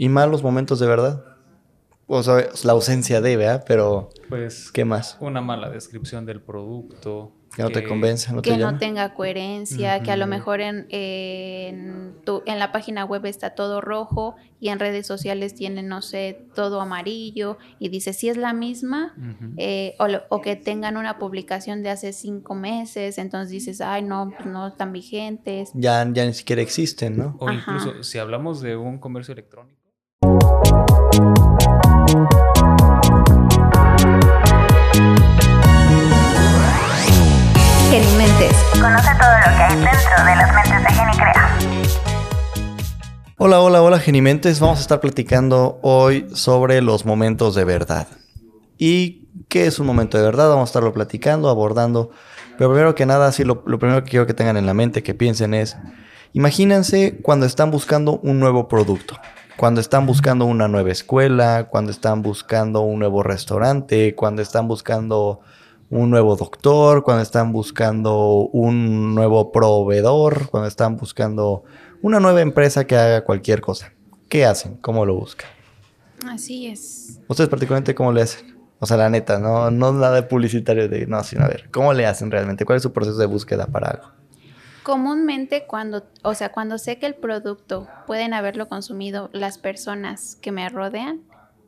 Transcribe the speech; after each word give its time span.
¿Y 0.00 0.08
malos 0.08 0.44
momentos 0.44 0.78
de 0.78 0.86
verdad? 0.86 1.24
O 2.06 2.22
sea, 2.22 2.36
la 2.62 2.72
ausencia 2.72 3.20
de, 3.20 3.36
¿verdad? 3.36 3.64
Pero, 3.66 4.10
Pues 4.28 4.70
¿qué 4.72 4.84
más? 4.84 5.16
una 5.20 5.40
mala 5.40 5.70
descripción 5.70 6.24
del 6.24 6.40
producto. 6.40 7.32
Que 7.56 7.62
no 7.64 7.72
te 7.72 7.82
convence, 7.82 8.32
no 8.32 8.40
te 8.40 8.50
que 8.50 8.58
no 8.58 8.78
tenga 8.78 9.14
coherencia, 9.14 10.00
que 10.04 10.12
a 10.12 10.16
lo 10.16 10.28
mejor 10.28 10.60
en, 10.60 10.86
en, 10.90 12.14
tu- 12.24 12.44
en 12.46 12.60
la 12.60 12.70
página 12.70 13.04
web 13.04 13.26
está 13.26 13.56
todo 13.56 13.80
rojo 13.80 14.36
y 14.60 14.68
en 14.68 14.78
redes 14.78 15.06
sociales 15.08 15.56
tiene, 15.56 15.82
no 15.82 16.00
sé, 16.00 16.46
todo 16.54 16.80
amarillo 16.80 17.58
y 17.80 17.88
dice 17.88 18.12
si 18.12 18.28
es 18.28 18.36
la 18.36 18.52
misma 18.52 19.14
eh, 19.56 19.96
o, 19.98 20.06
lo- 20.06 20.22
o 20.28 20.40
que 20.40 20.54
tengan 20.54 20.96
una 20.96 21.18
publicación 21.18 21.82
de 21.82 21.90
hace 21.90 22.12
cinco 22.12 22.54
meses, 22.54 23.18
entonces 23.18 23.50
dices, 23.50 23.80
ay, 23.80 24.02
no, 24.04 24.34
pues 24.36 24.46
no 24.46 24.68
están 24.68 24.92
vigentes. 24.92 25.70
Ya, 25.74 26.08
ya 26.12 26.24
ni 26.24 26.34
siquiera 26.34 26.62
existen, 26.62 27.16
¿no? 27.16 27.36
O 27.40 27.48
Ajá. 27.48 27.58
incluso 27.58 28.04
si 28.04 28.18
hablamos 28.18 28.60
de 28.60 28.76
un 28.76 29.00
comercio 29.00 29.32
electrónico. 29.32 29.77
Genimentes. 31.10 31.32
Conoce 38.72 39.08
todo 39.18 39.38
lo 39.38 39.56
que 39.56 39.62
hay 39.62 39.76
dentro 39.76 40.24
de 40.24 40.36
las 40.36 40.54
mentes 40.54 40.82
de 40.82 40.92
Geni 40.92 41.12
Crea. 41.16 41.58
Hola, 43.38 43.60
hola, 43.60 43.80
hola, 43.82 43.98
Genimentes. 43.98 44.60
Vamos 44.60 44.78
a 44.78 44.82
estar 44.82 45.00
platicando 45.00 45.78
hoy 45.82 46.26
sobre 46.34 46.82
los 46.82 47.06
momentos 47.06 47.54
de 47.54 47.64
verdad. 47.64 48.06
¿Y 48.76 49.28
qué 49.48 49.66
es 49.66 49.78
un 49.78 49.86
momento 49.86 50.18
de 50.18 50.24
verdad? 50.24 50.50
Vamos 50.50 50.68
a 50.68 50.70
estarlo 50.70 50.92
platicando, 50.92 51.48
abordando. 51.48 52.10
Pero 52.58 52.70
primero 52.70 52.94
que 52.94 53.06
nada, 53.06 53.32
sí, 53.32 53.44
lo, 53.44 53.62
lo 53.66 53.78
primero 53.78 54.04
que 54.04 54.10
quiero 54.10 54.26
que 54.26 54.34
tengan 54.34 54.58
en 54.58 54.66
la 54.66 54.74
mente, 54.74 55.02
que 55.02 55.14
piensen 55.14 55.54
es, 55.54 55.78
imagínense 56.34 57.18
cuando 57.22 57.46
están 57.46 57.70
buscando 57.70 58.18
un 58.22 58.40
nuevo 58.40 58.68
producto, 58.68 59.18
cuando 59.58 59.80
están 59.80 60.06
buscando 60.06 60.44
una 60.46 60.68
nueva 60.68 60.92
escuela, 60.92 61.66
cuando 61.68 61.90
están 61.90 62.22
buscando 62.22 62.82
un 62.82 63.00
nuevo 63.00 63.24
restaurante, 63.24 64.14
cuando 64.14 64.40
están 64.40 64.68
buscando 64.68 65.40
un 65.90 66.10
nuevo 66.10 66.36
doctor, 66.36 67.02
cuando 67.02 67.24
están 67.24 67.50
buscando 67.52 68.48
un 68.52 69.16
nuevo 69.16 69.50
proveedor, 69.50 70.48
cuando 70.48 70.68
están 70.68 70.96
buscando 70.96 71.64
una 72.02 72.20
nueva 72.20 72.40
empresa 72.40 72.86
que 72.86 72.96
haga 72.96 73.24
cualquier 73.24 73.60
cosa. 73.60 73.92
¿Qué 74.28 74.46
hacen? 74.46 74.76
¿Cómo 74.76 75.04
lo 75.04 75.16
buscan? 75.16 75.50
Así 76.28 76.68
es. 76.68 77.18
¿Ustedes 77.26 77.50
particularmente 77.50 77.96
cómo 77.96 78.12
le 78.12 78.22
hacen? 78.22 78.56
O 78.78 78.86
sea, 78.86 78.96
la 78.96 79.10
neta, 79.10 79.40
no, 79.40 79.72
no 79.72 79.92
nada 79.92 80.14
de 80.14 80.22
publicitario 80.22 80.88
de... 80.88 81.08
No, 81.08 81.24
sino 81.24 81.44
a 81.44 81.48
ver, 81.48 81.68
¿cómo 81.72 81.92
le 81.92 82.06
hacen 82.06 82.30
realmente? 82.30 82.64
¿Cuál 82.64 82.76
es 82.76 82.84
su 82.84 82.92
proceso 82.92 83.18
de 83.18 83.26
búsqueda 83.26 83.66
para 83.66 83.88
algo? 83.88 84.17
Comúnmente 84.88 85.66
cuando, 85.66 86.06
o 86.22 86.32
sea, 86.32 86.50
cuando 86.50 86.78
sé 86.78 86.98
que 86.98 87.04
el 87.04 87.14
producto 87.14 87.86
pueden 88.06 88.32
haberlo 88.32 88.68
consumido 88.68 89.28
las 89.34 89.58
personas 89.58 90.36
que 90.40 90.50
me 90.50 90.66
rodean, 90.70 91.20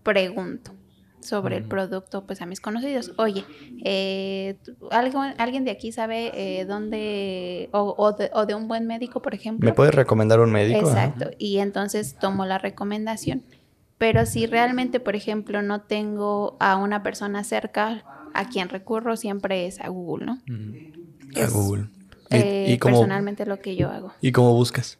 pregunto 0.03 0.73
sobre 1.21 1.59
el 1.59 1.65
producto 1.65 2.25
pues 2.27 2.41
a 2.41 2.47
mis 2.47 2.63
conocidos. 2.63 3.13
Oye, 3.19 3.45
eh, 3.85 4.57
¿algo, 4.91 5.21
¿alguien 5.37 5.67
de 5.67 5.71
aquí 5.71 5.93
sabe 5.93 6.31
eh, 6.33 6.65
dónde, 6.65 7.69
o, 7.73 7.95
o 7.99 8.13
de, 8.13 8.31
o 8.33 8.47
de 8.47 8.55
un 8.55 8.69
buen 8.69 8.87
médico, 8.87 9.21
por 9.21 9.35
ejemplo? 9.35 9.69
¿Me 9.69 9.75
puedes 9.75 9.95
recomendar 9.95 10.41
un 10.41 10.51
médico? 10.51 10.89
Ajá. 10.89 11.05
Exacto, 11.05 11.31
y 11.39 11.59
entonces 11.59 12.17
tomo 12.19 12.47
la 12.47 12.57
recomendación. 12.57 13.43
Pero 13.99 14.25
si 14.25 14.47
realmente, 14.47 14.99
por 14.99 15.15
ejemplo, 15.15 15.61
no 15.61 15.83
tengo 15.83 16.57
a 16.59 16.77
una 16.77 17.03
persona 17.03 17.45
cerca, 17.45 18.03
a 18.33 18.49
quien 18.49 18.71
recurro 18.71 19.19
siempre 19.19 19.67
es 19.67 19.79
a 19.79 19.89
Google, 19.89 20.25
¿no? 20.25 20.39
A 21.37 21.41
Es, 21.41 21.53
Google. 21.53 21.91
¿Y, 22.31 22.37
eh, 22.37 22.65
y 22.69 22.79
cómo, 22.79 22.97
personalmente 22.97 23.47
lo 23.47 23.61
que 23.61 23.77
yo 23.77 23.91
hago. 23.91 24.13
¿Y 24.21 24.33
cómo 24.33 24.55
buscas? 24.55 24.99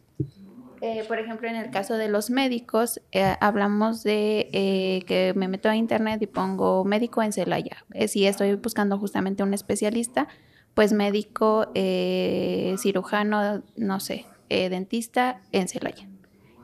Eh, 0.81 1.03
por 1.07 1.19
ejemplo, 1.19 1.47
en 1.47 1.55
el 1.55 1.69
caso 1.69 1.95
de 1.95 2.09
los 2.09 2.31
médicos, 2.31 3.01
eh, 3.11 3.35
hablamos 3.39 4.03
de 4.03 4.49
eh, 4.51 5.03
que 5.05 5.33
me 5.35 5.47
meto 5.47 5.69
a 5.69 5.75
internet 5.75 6.19
y 6.23 6.27
pongo 6.27 6.83
médico 6.83 7.21
en 7.21 7.31
Celaya. 7.33 7.85
Si 8.07 8.25
estoy 8.25 8.55
buscando 8.55 8.97
justamente 8.97 9.43
un 9.43 9.53
especialista, 9.53 10.27
pues 10.73 10.91
médico, 10.91 11.67
eh, 11.75 12.75
cirujano, 12.79 13.61
no 13.75 13.99
sé, 13.99 14.25
dentista 14.49 15.41
en 15.51 15.67
Celaya. 15.67 16.09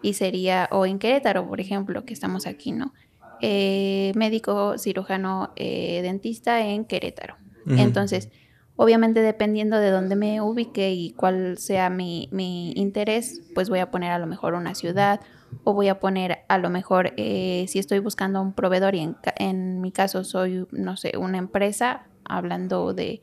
Y 0.01 0.13
sería, 0.13 0.67
o 0.71 0.85
en 0.85 0.97
Querétaro, 0.97 1.47
por 1.47 1.61
ejemplo, 1.61 2.03
que 2.05 2.13
estamos 2.13 2.47
aquí, 2.47 2.71
¿no? 2.71 2.93
Eh, 3.41 4.13
médico, 4.15 4.77
cirujano, 4.79 5.51
eh, 5.55 6.01
dentista 6.01 6.65
en 6.65 6.85
Querétaro. 6.85 7.35
Entonces, 7.69 8.29
obviamente 8.77 9.21
dependiendo 9.21 9.77
de 9.79 9.91
dónde 9.91 10.15
me 10.15 10.39
ubique 10.41 10.91
y 10.93 11.11
cuál 11.13 11.57
sea 11.57 11.89
mi, 11.89 12.29
mi 12.31 12.71
interés, 12.75 13.41
pues 13.53 13.69
voy 13.69 13.79
a 13.79 13.91
poner 13.91 14.11
a 14.11 14.19
lo 14.19 14.27
mejor 14.27 14.53
una 14.53 14.73
ciudad 14.75 15.19
o 15.63 15.73
voy 15.73 15.89
a 15.89 15.99
poner 15.99 16.39
a 16.47 16.57
lo 16.59 16.69
mejor 16.69 17.11
eh, 17.17 17.65
si 17.67 17.79
estoy 17.79 17.99
buscando 17.99 18.41
un 18.41 18.53
proveedor 18.53 18.95
y 18.95 18.99
en, 18.99 19.13
ca- 19.15 19.33
en 19.37 19.81
mi 19.81 19.91
caso 19.91 20.23
soy, 20.23 20.65
no 20.71 20.95
sé, 20.95 21.17
una 21.17 21.37
empresa, 21.37 22.07
hablando 22.23 22.93
de, 22.93 23.21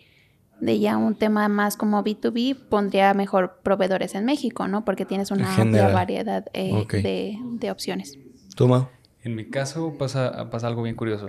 de 0.61 0.79
ya 0.79 0.97
un 0.99 1.15
tema 1.15 1.49
más 1.49 1.77
como 1.77 2.03
B2B, 2.05 2.69
pondría 2.69 3.15
mejor 3.15 3.61
proveedores 3.63 4.15
en 4.15 4.25
México, 4.27 4.69
¿no? 4.69 4.85
Porque 4.85 5.07
tienes 5.07 5.31
una 5.31 5.55
amplia 5.63 5.87
variedad 5.95 6.45
eh, 6.53 6.73
de, 7.03 7.39
de 7.61 7.71
opciones. 7.71 8.19
¿Tú, 8.57 8.69
Mau? 8.69 8.89
En 9.23 9.35
mi 9.37 9.49
caso 9.49 9.97
pasa, 9.99 10.51
pasa 10.51 10.67
algo 10.67 10.83
bien 10.83 10.97
curioso. 10.97 11.29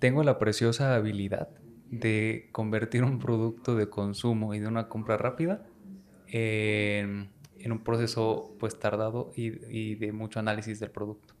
Tengo 0.00 0.22
la 0.24 0.38
preciosa 0.38 0.94
habilidad 0.96 1.50
de 1.90 2.48
convertir 2.52 3.04
un 3.04 3.18
producto 3.18 3.74
de 3.74 3.88
consumo 3.88 4.54
y 4.54 4.58
de 4.58 4.66
una 4.66 4.88
compra 4.88 5.16
rápida 5.16 5.66
en, 6.26 7.30
en 7.58 7.72
un 7.72 7.82
proceso 7.82 8.54
pues 8.58 8.78
tardado 8.78 9.32
y, 9.34 9.52
y 9.74 9.94
de 9.94 10.12
mucho 10.12 10.38
análisis 10.38 10.80
del 10.80 10.90
producto. 10.90 11.34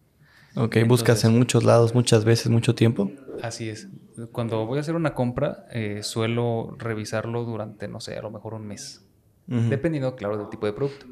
Ok, 0.56 0.78
buscas 0.86 1.24
en 1.24 1.38
muchos 1.38 1.62
lados, 1.64 1.94
muchas 1.94 2.24
veces, 2.24 2.50
mucho 2.50 2.74
tiempo. 2.74 3.12
Así 3.42 3.68
es. 3.68 3.88
Cuando 4.32 4.66
voy 4.66 4.78
a 4.78 4.80
hacer 4.80 4.96
una 4.96 5.14
compra, 5.14 5.66
eh, 5.70 6.02
suelo 6.02 6.74
revisarlo 6.78 7.44
durante, 7.44 7.86
no 7.86 8.00
sé, 8.00 8.16
a 8.16 8.22
lo 8.22 8.30
mejor 8.30 8.54
un 8.54 8.66
mes. 8.66 9.04
Dependiendo, 9.46 10.14
claro, 10.14 10.36
del 10.36 10.50
tipo 10.50 10.66
de 10.66 10.72
producto. 10.72 11.06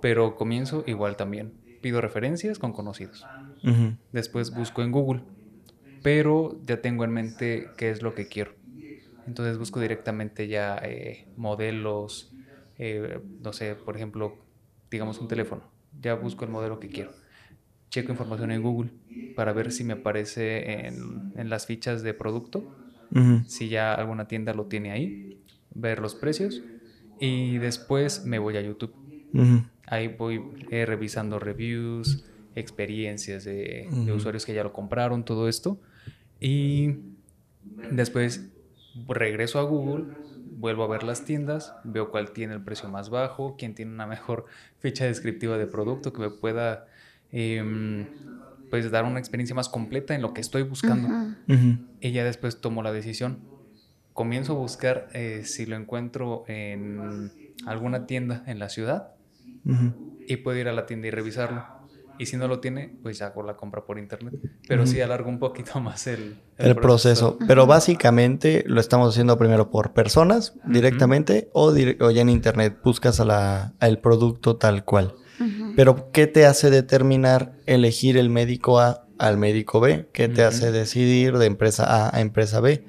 Pero 0.00 0.34
comienzo 0.34 0.82
igual 0.86 1.16
también. 1.16 1.52
Pido 1.82 2.00
referencias 2.00 2.58
con 2.58 2.72
conocidos. 2.72 3.26
Después 4.12 4.54
busco 4.54 4.82
en 4.82 4.92
Google. 4.92 5.22
Pero 6.02 6.58
ya 6.64 6.80
tengo 6.80 7.04
en 7.04 7.10
mente 7.12 7.72
qué 7.76 7.90
es 7.90 8.02
lo 8.02 8.14
que 8.14 8.26
quiero. 8.26 8.52
Entonces 9.30 9.58
busco 9.58 9.78
directamente 9.80 10.48
ya 10.48 10.76
eh, 10.82 11.28
modelos, 11.36 12.34
eh, 12.78 13.20
no 13.38 13.52
sé, 13.52 13.76
por 13.76 13.96
ejemplo, 13.96 14.44
digamos 14.90 15.20
un 15.20 15.28
teléfono. 15.28 15.62
Ya 16.00 16.14
busco 16.14 16.44
el 16.44 16.50
modelo 16.50 16.80
que 16.80 16.88
quiero. 16.88 17.12
Checo 17.90 18.12
información 18.12 18.50
en 18.50 18.62
Google 18.62 18.90
para 19.34 19.52
ver 19.52 19.70
si 19.70 19.84
me 19.84 19.94
aparece 19.94 20.86
en, 20.86 21.32
en 21.36 21.48
las 21.48 21.66
fichas 21.66 22.02
de 22.02 22.12
producto 22.14 22.68
Ujú. 23.12 23.42
si 23.46 23.68
ya 23.68 23.94
alguna 23.94 24.26
tienda 24.26 24.52
lo 24.54 24.66
tiene 24.66 24.90
ahí, 24.90 25.16
ver 25.74 26.00
los 26.00 26.14
precios 26.16 26.64
y 27.18 27.58
después 27.58 28.24
me 28.24 28.38
voy 28.40 28.56
a 28.56 28.62
YouTube. 28.62 28.94
Ujú. 29.32 29.62
Ahí 29.86 30.08
voy 30.08 30.48
eh, 30.70 30.86
revisando 30.86 31.38
reviews, 31.38 32.24
experiencias 32.54 33.44
de, 33.44 33.88
de 33.90 34.12
usuarios 34.12 34.44
que 34.44 34.54
ya 34.54 34.64
lo 34.64 34.72
compraron, 34.72 35.24
todo 35.24 35.48
esto. 35.48 35.80
Y 36.40 36.96
después 37.90 38.50
regreso 39.08 39.58
a 39.58 39.62
Google, 39.62 40.12
vuelvo 40.44 40.84
a 40.84 40.88
ver 40.88 41.02
las 41.04 41.24
tiendas, 41.24 41.78
veo 41.82 42.10
cuál 42.10 42.32
tiene 42.32 42.54
el 42.54 42.62
precio 42.64 42.88
más 42.88 43.10
bajo, 43.10 43.56
quién 43.56 43.74
tiene 43.74 43.92
una 43.92 44.06
mejor 44.06 44.46
ficha 44.78 45.04
descriptiva 45.04 45.58
de 45.58 45.66
producto 45.66 46.12
que 46.12 46.20
me 46.22 46.30
pueda 46.30 46.86
em, 47.30 48.06
pues 48.68 48.90
dar 48.90 49.04
una 49.04 49.18
experiencia 49.18 49.54
más 49.54 49.68
completa 49.68 50.14
en 50.14 50.22
lo 50.22 50.32
que 50.34 50.40
estoy 50.40 50.62
buscando. 50.62 51.08
Ujú. 51.48 51.78
y 52.00 52.12
ya 52.12 52.24
después 52.24 52.60
tomo 52.60 52.82
la 52.82 52.92
decisión. 52.92 53.48
Comienzo 54.12 54.52
a 54.52 54.56
buscar 54.56 55.08
eh, 55.14 55.42
si 55.44 55.66
lo 55.66 55.76
encuentro 55.76 56.44
en 56.48 57.32
alguna 57.66 58.06
tienda 58.06 58.42
en 58.46 58.58
la 58.58 58.68
ciudad 58.68 59.14
y 60.26 60.36
puedo 60.38 60.58
ir 60.58 60.68
a 60.68 60.72
la 60.72 60.86
tienda 60.86 61.08
y 61.08 61.10
revisarlo. 61.10 61.62
Y 62.20 62.26
si 62.26 62.36
no 62.36 62.48
lo 62.48 62.60
tiene, 62.60 62.98
pues 63.02 63.18
ya 63.18 63.28
hago 63.28 63.42
la 63.42 63.56
compra 63.56 63.86
por 63.86 63.98
internet. 63.98 64.34
Pero 64.68 64.86
sí 64.86 65.00
alargo 65.00 65.30
un 65.30 65.38
poquito 65.38 65.80
más 65.80 66.06
el, 66.06 66.36
El 66.58 66.76
proceso. 66.76 67.38
Pero 67.48 67.66
básicamente 67.66 68.62
lo 68.66 68.78
estamos 68.78 69.14
haciendo 69.14 69.38
primero 69.38 69.70
por 69.70 69.94
personas 69.94 70.52
directamente 70.66 71.48
o, 71.54 71.74
ya 71.74 72.20
en 72.20 72.28
internet 72.28 72.78
buscas 72.84 73.20
a 73.20 73.24
la, 73.24 73.72
al 73.80 74.00
producto 74.00 74.56
tal 74.56 74.84
cual. 74.84 75.14
Pero 75.74 76.10
¿qué 76.12 76.26
te 76.26 76.44
hace 76.44 76.68
determinar 76.68 77.54
elegir 77.64 78.18
el 78.18 78.28
médico 78.28 78.80
A 78.80 79.06
al 79.18 79.38
médico 79.38 79.80
B? 79.80 80.10
¿Qué 80.12 80.28
te 80.28 80.44
hace 80.44 80.72
decidir 80.72 81.38
de 81.38 81.46
empresa 81.46 81.86
A 81.86 82.14
a 82.14 82.20
empresa 82.20 82.60
B? 82.60 82.84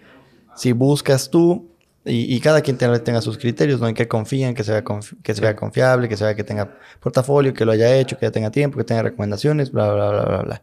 Si 0.58 0.74
buscas 0.74 1.30
tú, 1.30 1.72
y, 2.06 2.34
y 2.36 2.40
cada 2.40 2.62
quien 2.62 2.78
tenga, 2.78 2.98
tenga 3.04 3.22
sus 3.22 3.38
criterios, 3.38 3.80
¿no? 3.80 3.88
En 3.88 3.94
qué 3.96 4.08
confían, 4.08 4.54
que 4.56 4.64
se, 4.64 4.72
vea 4.72 4.84
confi- 4.84 5.22
que 5.22 5.34
se 5.34 5.42
vea 5.42 5.56
confiable, 5.56 6.10
que 6.10 6.18
se 6.18 6.24
vea 6.24 6.36
que 6.36 6.44
tenga 6.44 6.78
portafolio, 7.00 7.54
que 7.54 7.66
lo 7.66 7.72
haya 7.72 7.96
hecho, 7.96 8.18
que 8.18 8.26
ya 8.26 8.32
tenga 8.32 8.52
tiempo, 8.52 8.78
que 8.78 8.84
tenga 8.84 9.04
recomendaciones, 9.04 9.72
bla, 9.72 9.94
bla, 9.94 10.10
bla, 10.10 10.26
bla, 10.26 10.42
bla. 10.42 10.62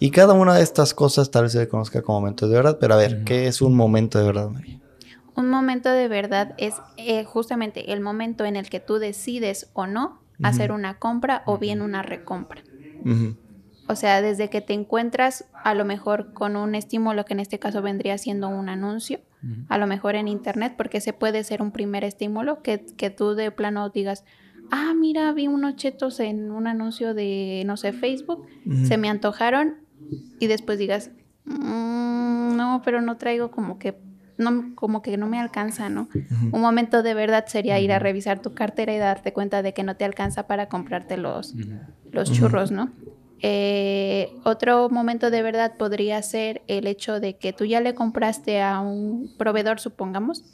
Y 0.00 0.10
cada 0.10 0.32
una 0.34 0.54
de 0.54 0.62
estas 0.62 0.94
cosas 0.94 1.30
tal 1.30 1.44
vez 1.44 1.52
se 1.52 1.68
conozca 1.68 2.02
como 2.02 2.20
momentos 2.20 2.48
de 2.48 2.56
verdad, 2.56 2.78
pero 2.80 2.94
a 2.94 2.96
ver, 2.98 3.14
Ujú. 3.14 3.24
¿qué 3.24 3.46
es 3.46 3.60
un 3.60 3.74
momento 3.74 4.18
de 4.18 4.24
verdad, 4.26 4.48
María? 4.48 4.78
Un 5.34 5.50
momento 5.50 5.90
de 5.90 6.08
verdad 6.08 6.54
es 6.58 6.74
eh, 6.96 7.24
justamente 7.24 7.92
el 7.92 8.00
momento 8.00 8.44
en 8.44 8.56
el 8.56 8.68
que 8.70 8.80
tú 8.80 8.98
decides 8.98 9.70
o 9.74 9.86
no 9.86 10.20
hacer 10.42 10.72
una 10.72 10.98
compra 10.98 11.42
o 11.46 11.58
bien 11.58 11.82
una 11.82 12.02
recompra. 12.02 12.62
Ujú. 13.04 13.34
O 13.88 13.96
sea, 13.96 14.20
desde 14.22 14.50
que 14.50 14.60
te 14.60 14.72
encuentras 14.74 15.44
a 15.64 15.74
lo 15.74 15.84
mejor 15.84 16.32
con 16.32 16.56
un 16.56 16.74
estímulo 16.74 17.24
que 17.24 17.34
en 17.34 17.40
este 17.40 17.58
caso 17.58 17.82
vendría 17.82 18.18
siendo 18.18 18.48
un 18.48 18.68
anuncio, 18.68 19.20
A 19.68 19.78
lo 19.78 19.86
mejor 19.86 20.14
en 20.16 20.28
internet, 20.28 20.74
porque 20.76 20.98
ese 20.98 21.12
puede 21.12 21.44
ser 21.44 21.62
un 21.62 21.70
primer 21.72 22.04
estímulo 22.04 22.62
que, 22.62 22.84
que 22.96 23.10
tú 23.10 23.34
de 23.34 23.50
plano 23.50 23.90
digas, 23.90 24.24
ah, 24.70 24.92
mira, 24.96 25.32
vi 25.32 25.46
unos 25.46 25.76
chetos 25.76 26.20
en 26.20 26.50
un 26.50 26.66
anuncio 26.66 27.14
de, 27.14 27.62
no 27.66 27.76
sé, 27.76 27.92
Facebook, 27.92 28.46
se 28.86 28.96
me 28.98 29.08
antojaron 29.08 29.76
y 30.40 30.46
después 30.46 30.78
digas, 30.78 31.10
"Mm, 31.44 32.56
no, 32.56 32.82
pero 32.84 33.00
no 33.00 33.16
traigo 33.16 33.50
como 33.50 33.78
que, 33.78 33.98
no, 34.36 34.74
como 34.74 35.02
que 35.02 35.16
no 35.16 35.26
me 35.26 35.40
alcanza, 35.40 35.88
¿no? 35.88 36.08
Un 36.52 36.60
momento 36.60 37.02
de 37.02 37.14
verdad 37.14 37.44
sería 37.46 37.78
ir 37.80 37.92
a 37.92 37.98
revisar 37.98 38.40
tu 38.40 38.54
cartera 38.54 38.94
y 38.94 38.98
darte 38.98 39.32
cuenta 39.32 39.62
de 39.62 39.72
que 39.74 39.82
no 39.82 39.96
te 39.96 40.04
alcanza 40.04 40.46
para 40.46 40.68
comprarte 40.68 41.16
los, 41.16 41.54
los 42.12 42.32
churros, 42.32 42.70
¿no? 42.70 42.90
Eh, 43.40 44.32
otro 44.44 44.88
momento 44.88 45.30
de 45.30 45.42
verdad 45.42 45.76
podría 45.76 46.20
ser 46.22 46.62
el 46.66 46.86
hecho 46.86 47.20
de 47.20 47.36
que 47.36 47.52
tú 47.52 47.64
ya 47.64 47.80
le 47.80 47.94
compraste 47.94 48.60
a 48.60 48.80
un 48.80 49.34
proveedor, 49.38 49.80
supongamos, 49.80 50.44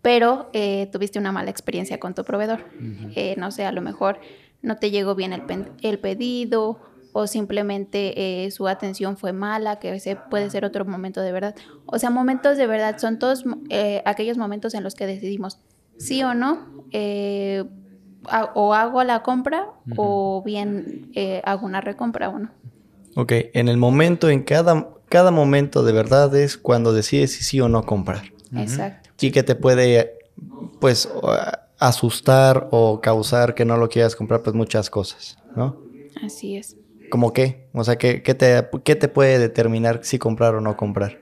pero 0.00 0.50
eh, 0.52 0.88
tuviste 0.92 1.18
una 1.18 1.32
mala 1.32 1.50
experiencia 1.50 1.98
con 1.98 2.14
tu 2.14 2.24
proveedor. 2.24 2.64
Eh, 3.14 3.34
no 3.38 3.50
sé, 3.50 3.64
a 3.64 3.72
lo 3.72 3.82
mejor 3.82 4.20
no 4.62 4.76
te 4.76 4.90
llegó 4.90 5.14
bien 5.14 5.32
el, 5.32 5.42
el 5.82 5.98
pedido 5.98 6.80
o 7.12 7.26
simplemente 7.26 8.48
su 8.50 8.68
atención 8.68 9.16
fue 9.18 9.32
mala, 9.32 9.78
que 9.78 9.94
ese 9.94 10.16
puede 10.16 10.48
ser 10.50 10.64
otro 10.64 10.84
momento 10.84 11.20
de 11.20 11.30
verdad. 11.30 11.54
O 11.86 11.98
sea, 11.98 12.10
momentos 12.10 12.56
de 12.56 12.66
verdad 12.66 12.98
son 12.98 13.18
todos 13.18 13.44
aquellos 14.04 14.38
momentos 14.38 14.74
en 14.74 14.82
los 14.82 14.94
que 14.94 15.06
decidimos 15.06 15.58
sí 16.02 16.22
o 16.22 16.34
no, 16.34 16.84
eh, 16.90 17.64
o 18.54 18.74
hago 18.74 19.04
la 19.04 19.22
compra 19.22 19.68
o 19.96 20.42
bien 20.44 21.10
eh, 21.14 21.40
hago 21.44 21.66
una 21.66 21.80
recompra 21.80 22.28
o 22.28 22.38
no. 22.38 22.50
Ok, 23.14 23.32
en 23.52 23.68
el 23.68 23.76
momento, 23.76 24.30
en 24.30 24.42
cada, 24.42 24.88
cada 25.08 25.30
momento 25.30 25.82
de 25.82 25.92
verdad 25.92 26.34
es 26.34 26.56
cuando 26.56 26.92
decides 26.92 27.32
si 27.32 27.44
sí 27.44 27.60
o 27.60 27.68
no 27.68 27.84
comprar. 27.84 28.22
Exacto. 28.56 29.10
Y 29.20 29.30
que 29.30 29.42
te 29.42 29.54
puede, 29.54 30.18
pues, 30.80 31.08
asustar 31.78 32.68
o 32.70 33.00
causar 33.00 33.54
que 33.54 33.64
no 33.64 33.76
lo 33.76 33.88
quieras 33.88 34.16
comprar, 34.16 34.42
pues 34.42 34.54
muchas 34.54 34.88
cosas, 34.88 35.36
¿no? 35.54 35.76
Así 36.24 36.56
es. 36.56 36.76
¿Cómo 37.10 37.32
qué? 37.32 37.68
O 37.72 37.84
sea, 37.84 37.96
¿qué, 37.96 38.22
qué 38.22 38.34
te, 38.34 38.68
qué 38.84 38.96
te 38.96 39.08
puede 39.08 39.38
determinar 39.38 40.00
si 40.02 40.18
comprar 40.18 40.54
o 40.54 40.60
no 40.60 40.76
comprar? 40.76 41.21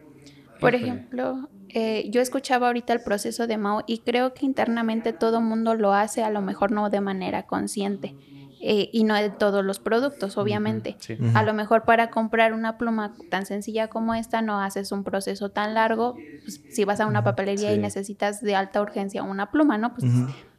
Por 0.61 0.75
ejemplo, 0.75 1.49
eh, 1.69 2.09
yo 2.11 2.21
escuchaba 2.21 2.67
ahorita 2.69 2.93
el 2.93 3.03
proceso 3.03 3.47
de 3.47 3.57
Mao 3.57 3.83
y 3.87 3.99
creo 3.99 4.35
que 4.35 4.45
internamente 4.47 5.13
todo 5.13 5.41
mundo 5.41 5.75
lo 5.75 5.93
hace, 5.93 6.23
a 6.23 6.31
lo 6.31 6.41
mejor 6.43 6.73
no 6.73 6.91
de 6.91 7.01
manera 7.01 7.45
consciente 7.45 8.17
eh, 8.63 8.91
y 8.93 9.05
no 9.05 9.15
de 9.15 9.31
todos 9.31 9.65
los 9.65 9.79
productos, 9.79 10.37
obviamente. 10.37 10.97
Sí. 10.99 11.17
A 11.35 11.43
lo 11.43 11.55
mejor 11.55 11.85
para 11.85 12.11
comprar 12.11 12.53
una 12.53 12.77
pluma 12.77 13.15
tan 13.31 13.47
sencilla 13.47 13.89
como 13.89 14.15
esta 14.15 14.43
no 14.43 14.61
haces 14.61 14.93
un 14.93 15.03
proceso 15.05 15.49
tan 15.51 15.73
largo. 15.75 16.17
Pues, 16.43 16.61
si 16.69 16.85
vas 16.85 17.01
a 17.01 17.07
una 17.07 17.25
papelería 17.25 17.73
y 17.73 17.77
Sí. 17.77 17.81
necesitas 17.81 18.41
de 18.43 18.55
alta 18.57 18.83
urgencia 18.83 19.23
una 19.23 19.51
pluma, 19.51 19.79
¿no? 19.79 19.95
Pues 19.95 20.05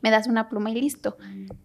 me 0.02 0.10
das 0.10 0.26
una 0.28 0.50
pluma 0.50 0.72
y 0.72 0.82
listo. 0.82 1.18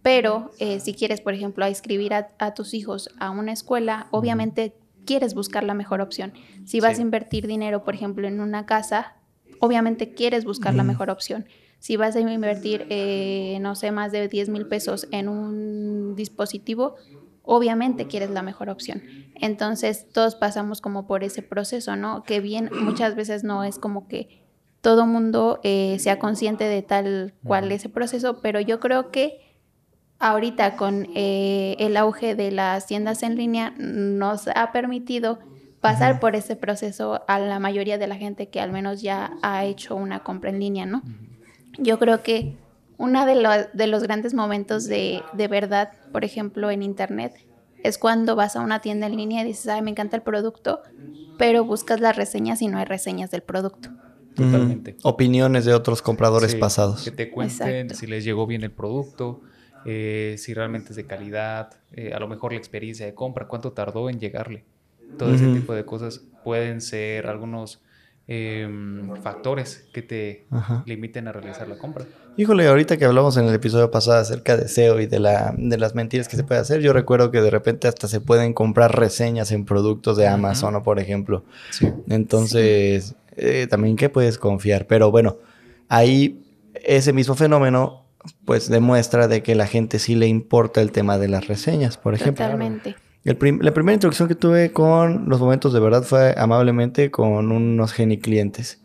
Pero 0.02 0.50
eh, 0.58 0.80
si 0.80 0.92
quieres, 0.92 1.20
por 1.22 1.32
ejemplo, 1.32 1.64
a 1.64 1.68
inscribir 1.70 2.12
a, 2.12 2.28
a 2.38 2.52
tus 2.52 2.74
hijos 2.74 3.08
a 3.18 3.30
una 3.30 3.52
escuela, 3.52 4.08
obviamente 4.10 4.74
quieres 5.06 5.34
buscar 5.34 5.64
la 5.64 5.74
mejor 5.74 6.00
opción. 6.02 6.34
Si 6.64 6.80
vas 6.80 6.96
Sí. 6.96 7.02
a 7.02 7.04
invertir 7.04 7.46
dinero, 7.46 7.84
por 7.84 7.94
ejemplo, 7.94 8.28
en 8.28 8.40
una 8.40 8.66
casa, 8.66 9.14
obviamente 9.60 10.12
quieres 10.14 10.44
buscar 10.44 10.74
la 10.74 10.82
mejor 10.82 11.08
opción. 11.10 11.46
Si 11.78 11.96
vas 11.96 12.16
a 12.16 12.20
invertir, 12.20 12.86
eh, 12.90 13.58
no 13.60 13.74
sé, 13.74 13.92
más 13.92 14.12
de 14.12 14.28
10 14.28 14.48
mil 14.48 14.66
pesos 14.66 15.08
en 15.12 15.28
un 15.28 16.14
dispositivo, 16.16 16.96
obviamente 17.42 18.06
quieres 18.06 18.30
la 18.30 18.42
mejor 18.42 18.68
opción. 18.70 19.02
Entonces, 19.34 20.08
todos 20.12 20.34
pasamos 20.34 20.80
como 20.80 21.06
por 21.06 21.22
ese 21.22 21.42
proceso, 21.42 21.94
¿no? 21.96 22.22
Que 22.24 22.40
bien, 22.40 22.70
muchas 22.80 23.14
veces 23.14 23.44
no 23.44 23.62
es 23.64 23.78
como 23.78 24.08
que 24.08 24.42
todo 24.80 25.06
mundo 25.06 25.60
eh, 25.64 25.96
sea 25.98 26.18
consciente 26.18 26.64
de 26.64 26.82
tal 26.82 27.34
cual 27.44 27.70
ese 27.72 27.88
proceso, 27.88 28.40
pero 28.40 28.60
yo 28.60 28.78
creo 28.80 29.10
que 29.10 29.40
ahorita 30.18 30.76
con 30.76 31.08
eh, 31.14 31.76
el 31.78 31.96
auge 31.96 32.34
de 32.34 32.50
las 32.50 32.86
tiendas 32.86 33.22
en 33.22 33.36
línea 33.36 33.74
nos 33.78 34.48
ha 34.48 34.72
permitido 34.72 35.38
pasar 35.80 36.18
por 36.20 36.34
ese 36.34 36.56
proceso 36.56 37.22
a 37.28 37.38
la 37.38 37.58
mayoría 37.60 37.96
de 37.98 38.06
la 38.06 38.16
gente 38.16 38.48
que 38.48 38.60
al 38.60 38.72
menos 38.72 39.02
ya 39.02 39.32
ha 39.42 39.64
hecho 39.64 39.94
una 39.94 40.20
compra 40.20 40.50
en 40.50 40.58
línea, 40.58 40.86
¿no? 40.86 41.02
Yo 41.78 41.98
creo 41.98 42.22
que 42.22 42.56
uno 42.98 43.26
de, 43.26 43.34
lo- 43.36 43.50
de 43.72 43.86
los 43.86 44.02
grandes 44.02 44.32
momentos 44.34 44.86
de, 44.86 45.22
de 45.34 45.48
verdad, 45.48 45.90
por 46.12 46.24
ejemplo, 46.24 46.70
en 46.70 46.82
Internet, 46.82 47.34
es 47.84 47.98
cuando 47.98 48.34
vas 48.34 48.56
a 48.56 48.60
una 48.62 48.80
tienda 48.80 49.06
en 49.06 49.16
línea 49.16 49.42
y 49.42 49.46
dices, 49.46 49.68
ay, 49.68 49.82
me 49.82 49.90
encanta 49.90 50.16
el 50.16 50.22
producto, 50.22 50.80
pero 51.38 51.64
buscas 51.64 52.00
las 52.00 52.16
reseñas 52.16 52.62
y 52.62 52.68
no 52.68 52.78
hay 52.78 52.86
reseñas 52.86 53.30
del 53.30 53.42
producto. 53.42 53.90
Totalmente. 54.34 54.96
Opiniones 55.02 55.64
de 55.66 55.74
otros 55.74 56.02
compradores 56.02 56.52
Sí, 56.52 56.58
pasados. 56.58 57.02
Que 57.04 57.10
te 57.10 57.30
cuenten 57.30 57.68
Exacto. 57.86 57.94
si 57.94 58.06
les 58.06 58.24
llegó 58.24 58.46
bien 58.46 58.64
el 58.64 58.72
producto, 58.72 59.40
eh, 59.86 60.34
si 60.38 60.52
realmente 60.52 60.90
es 60.90 60.96
de 60.96 61.06
calidad, 61.06 61.70
eh, 61.92 62.12
a 62.12 62.18
lo 62.18 62.28
mejor 62.28 62.52
la 62.52 62.58
experiencia 62.58 63.06
de 63.06 63.14
compra, 63.14 63.46
cuánto 63.46 63.72
tardó 63.72 64.10
en 64.10 64.18
llegarle. 64.18 64.64
Todo 65.18 65.32
ese 65.32 65.46
tipo 65.48 65.72
de 65.72 65.84
cosas 65.84 66.20
pueden 66.44 66.80
ser 66.80 67.28
algunos 67.28 67.80
em, 68.26 69.14
factores 69.22 69.88
que 69.92 70.02
te 70.02 70.46
Ajá. 70.50 70.82
limiten 70.84 71.28
a 71.28 71.32
realizar 71.32 71.68
la 71.68 71.78
compra. 71.78 72.04
Híjole, 72.36 72.66
ahorita 72.66 72.96
que 72.96 73.04
hablamos 73.04 73.36
en 73.36 73.46
el 73.46 73.54
episodio 73.54 73.90
pasado 73.90 74.18
acerca 74.20 74.56
de 74.56 74.68
SEO 74.68 75.00
y 75.00 75.06
de, 75.06 75.20
la, 75.20 75.54
de 75.56 75.78
las 75.78 75.94
mentiras 75.94 76.26
que 76.28 76.36
se 76.36 76.42
puede 76.44 76.60
hacer, 76.60 76.80
yo 76.80 76.92
recuerdo 76.92 77.30
que 77.30 77.40
de 77.40 77.50
repente 77.50 77.88
hasta 77.88 78.08
se 78.08 78.20
pueden 78.20 78.52
comprar 78.52 78.98
reseñas 78.98 79.52
en 79.52 79.64
productos 79.64 80.16
de. 80.16 80.26
Amazon, 80.26 80.82
por 80.82 80.98
ejemplo. 80.98 81.44
Sí. 81.70 81.88
Entonces, 82.08 83.14
eh, 83.36 83.68
también 83.70 83.96
que 83.96 84.08
puedes 84.08 84.38
confiar. 84.38 84.86
Pero 84.86 85.10
bueno, 85.10 85.36
ahí 85.88 86.42
ese 86.74 87.12
mismo 87.12 87.36
fenómeno 87.36 88.05
pues 88.44 88.68
demuestra 88.68 89.28
de 89.28 89.42
que 89.42 89.54
la 89.54 89.66
gente 89.66 89.98
sí 89.98 90.14
le 90.14 90.26
importa 90.26 90.80
el 90.80 90.92
tema 90.92 91.18
de 91.18 91.28
las 91.28 91.46
reseñas, 91.46 91.96
por 91.96 92.14
ejemplo. 92.14 92.44
Totalmente. 92.44 92.96
El 93.24 93.36
prim- 93.36 93.60
la 93.60 93.74
primera 93.74 93.94
introducción 93.94 94.28
que 94.28 94.34
tuve 94.36 94.72
con 94.72 95.28
los 95.28 95.40
momentos 95.40 95.72
de 95.72 95.80
verdad 95.80 96.02
fue 96.04 96.34
amablemente 96.38 97.10
con 97.10 97.50
unos 97.50 97.92
geniclientes 97.92 98.80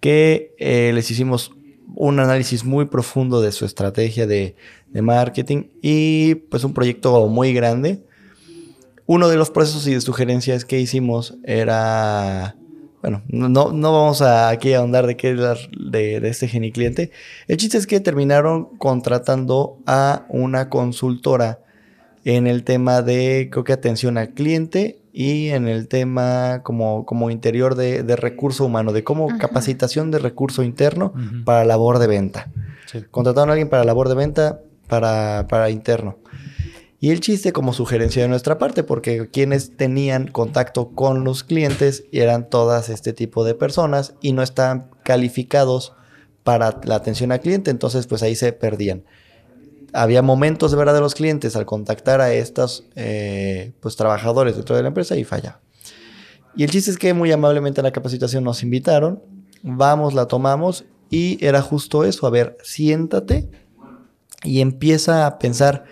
que 0.00 0.54
eh, 0.58 0.92
les 0.94 1.10
hicimos 1.10 1.52
un 1.94 2.20
análisis 2.20 2.64
muy 2.64 2.84
profundo 2.86 3.40
de 3.40 3.52
su 3.52 3.64
estrategia 3.64 4.26
de, 4.26 4.54
de 4.88 5.02
marketing 5.02 5.64
y 5.82 6.34
pues 6.36 6.62
un 6.64 6.72
proyecto 6.74 7.26
muy 7.28 7.52
grande. 7.52 8.04
Uno 9.06 9.28
de 9.28 9.36
los 9.36 9.50
procesos 9.50 9.86
y 9.88 9.94
de 9.94 10.00
sugerencias 10.00 10.64
que 10.64 10.78
hicimos 10.78 11.34
era, 11.42 12.54
bueno, 13.02 13.22
no, 13.28 13.48
no 13.48 13.92
vamos 13.92 14.20
a 14.22 14.50
aquí 14.50 14.74
a 14.74 14.78
ahondar 14.78 15.06
de 15.06 15.16
qué 15.16 15.34
de, 15.34 16.20
de 16.20 16.28
este 16.28 16.48
genicliente. 16.48 17.10
El 17.48 17.56
chiste 17.56 17.78
es 17.78 17.86
que 17.86 18.00
terminaron 18.00 18.76
contratando 18.76 19.78
a 19.86 20.26
una 20.28 20.68
consultora 20.68 21.60
en 22.24 22.46
el 22.46 22.64
tema 22.64 23.00
de, 23.02 23.48
creo 23.50 23.64
que 23.64 23.72
atención 23.72 24.18
al 24.18 24.30
cliente 24.30 25.00
y 25.12 25.48
en 25.48 25.66
el 25.66 25.88
tema 25.88 26.60
como, 26.62 27.06
como 27.06 27.30
interior 27.30 27.74
de, 27.74 28.02
de 28.02 28.16
recurso 28.16 28.64
humano, 28.66 28.92
de 28.92 29.02
cómo 29.02 29.28
capacitación 29.38 30.10
de 30.10 30.18
recurso 30.18 30.62
interno 30.62 31.14
para 31.44 31.64
labor 31.64 31.98
de 31.98 32.06
venta. 32.06 32.48
Sí. 32.86 33.00
Contrataron 33.10 33.50
a 33.50 33.52
alguien 33.52 33.68
para 33.68 33.84
labor 33.84 34.08
de 34.08 34.14
venta 34.14 34.60
para, 34.88 35.46
para 35.48 35.70
interno. 35.70 36.18
Y 37.02 37.10
el 37.10 37.20
chiste 37.20 37.52
como 37.52 37.72
sugerencia 37.72 38.22
de 38.22 38.28
nuestra 38.28 38.58
parte, 38.58 38.82
porque 38.82 39.30
quienes 39.30 39.76
tenían 39.76 40.28
contacto 40.28 40.90
con 40.90 41.24
los 41.24 41.44
clientes 41.44 42.04
eran 42.12 42.50
todas 42.50 42.90
este 42.90 43.14
tipo 43.14 43.42
de 43.42 43.54
personas 43.54 44.14
y 44.20 44.32
no 44.32 44.42
estaban 44.42 44.90
calificados 45.02 45.94
para 46.44 46.78
la 46.84 46.96
atención 46.96 47.32
al 47.32 47.40
cliente, 47.40 47.70
entonces 47.70 48.06
pues 48.06 48.22
ahí 48.22 48.34
se 48.36 48.52
perdían. 48.52 49.04
Había 49.94 50.20
momentos 50.20 50.70
de 50.70 50.76
verdad 50.76 50.94
de 50.94 51.00
los 51.00 51.14
clientes 51.14 51.56
al 51.56 51.64
contactar 51.64 52.20
a 52.20 52.32
estos 52.34 52.84
eh, 52.96 53.72
pues 53.80 53.96
trabajadores 53.96 54.56
dentro 54.56 54.76
de 54.76 54.82
la 54.82 54.88
empresa 54.88 55.16
y 55.16 55.24
fallaba. 55.24 55.60
Y 56.54 56.64
el 56.64 56.70
chiste 56.70 56.90
es 56.90 56.98
que 56.98 57.14
muy 57.14 57.32
amablemente 57.32 57.80
a 57.80 57.84
la 57.84 57.92
capacitación 57.92 58.44
nos 58.44 58.62
invitaron, 58.62 59.22
vamos, 59.62 60.12
la 60.12 60.26
tomamos 60.26 60.84
y 61.08 61.44
era 61.44 61.62
justo 61.62 62.04
eso, 62.04 62.26
a 62.26 62.30
ver, 62.30 62.56
siéntate 62.62 63.48
y 64.42 64.60
empieza 64.60 65.26
a 65.26 65.38
pensar, 65.38 65.84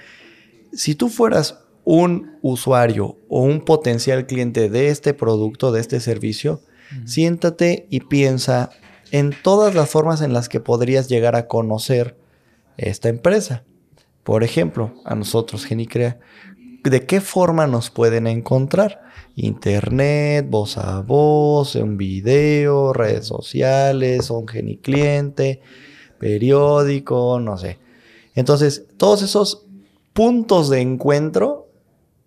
si 0.73 0.95
tú 0.95 1.09
fueras 1.09 1.61
un 1.85 2.39
usuario 2.43 3.19
o 3.29 3.43
un 3.43 3.65
potencial 3.65 4.27
cliente 4.27 4.69
de 4.69 4.89
este 4.89 5.15
producto, 5.15 5.73
de 5.73 5.81
este 5.81 6.01
servicio, 6.01 6.61
siéntate 7.05 7.87
y 7.91 8.01
piensa 8.01 8.71
en 9.11 9.35
todas 9.43 9.75
las 9.75 9.89
formas 9.89 10.21
en 10.21 10.33
las 10.33 10.49
que 10.49 10.61
podrías 10.61 11.09
llegar 11.09 11.35
a 11.37 11.47
conocer 11.47 12.17
esta 12.77 13.09
empresa. 13.09 13.65
Por 14.23 14.45
ejemplo, 14.45 14.95
a 15.05 15.15
nosotros, 15.15 15.65
Genicrea, 15.65 16.19
¿de 16.85 17.07
qué 17.07 17.21
forma 17.21 17.67
nos 17.67 17.91
pueden 17.91 18.27
encontrar? 18.27 19.01
Internet, 19.35 20.47
voz 20.51 20.77
a 20.77 21.01
voz, 21.01 21.75
un 21.77 21.97
video, 21.97 22.93
redes 22.93 23.27
sociales, 23.27 24.31
un 24.31 24.47
Genicliente, 24.47 25.63
periódico, 26.19 27.41
no 27.41 27.57
sé. 27.57 27.79
Entonces, 28.35 28.87
todos 28.99 29.23
esos 29.23 29.68
puntos 30.19 30.69
de 30.69 30.81
encuentro 30.81 31.69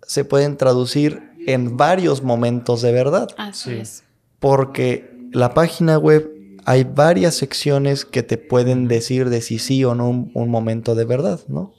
se 0.02 0.24
pueden 0.24 0.56
traducir 0.56 1.24
en 1.46 1.76
varios 1.76 2.24
momentos 2.24 2.82
de 2.82 2.94
verdad. 2.94 3.28
Así 3.38 3.72
Sí. 3.72 3.76
es. 3.82 4.04
Porque 4.40 5.12
la 5.34 5.54
página 5.54 5.98
web 5.98 6.32
hay 6.64 6.86
varias 6.86 7.36
secciones 7.36 8.06
que 8.06 8.24
te 8.24 8.38
pueden 8.38 8.88
decir 8.88 9.30
de 9.30 9.42
si 9.42 9.60
sí 9.60 9.84
o 9.84 9.94
no 9.94 10.10
un, 10.10 10.32
un 10.34 10.50
momento 10.50 10.96
de 10.96 11.04
verdad, 11.04 11.42
¿no? 11.50 11.74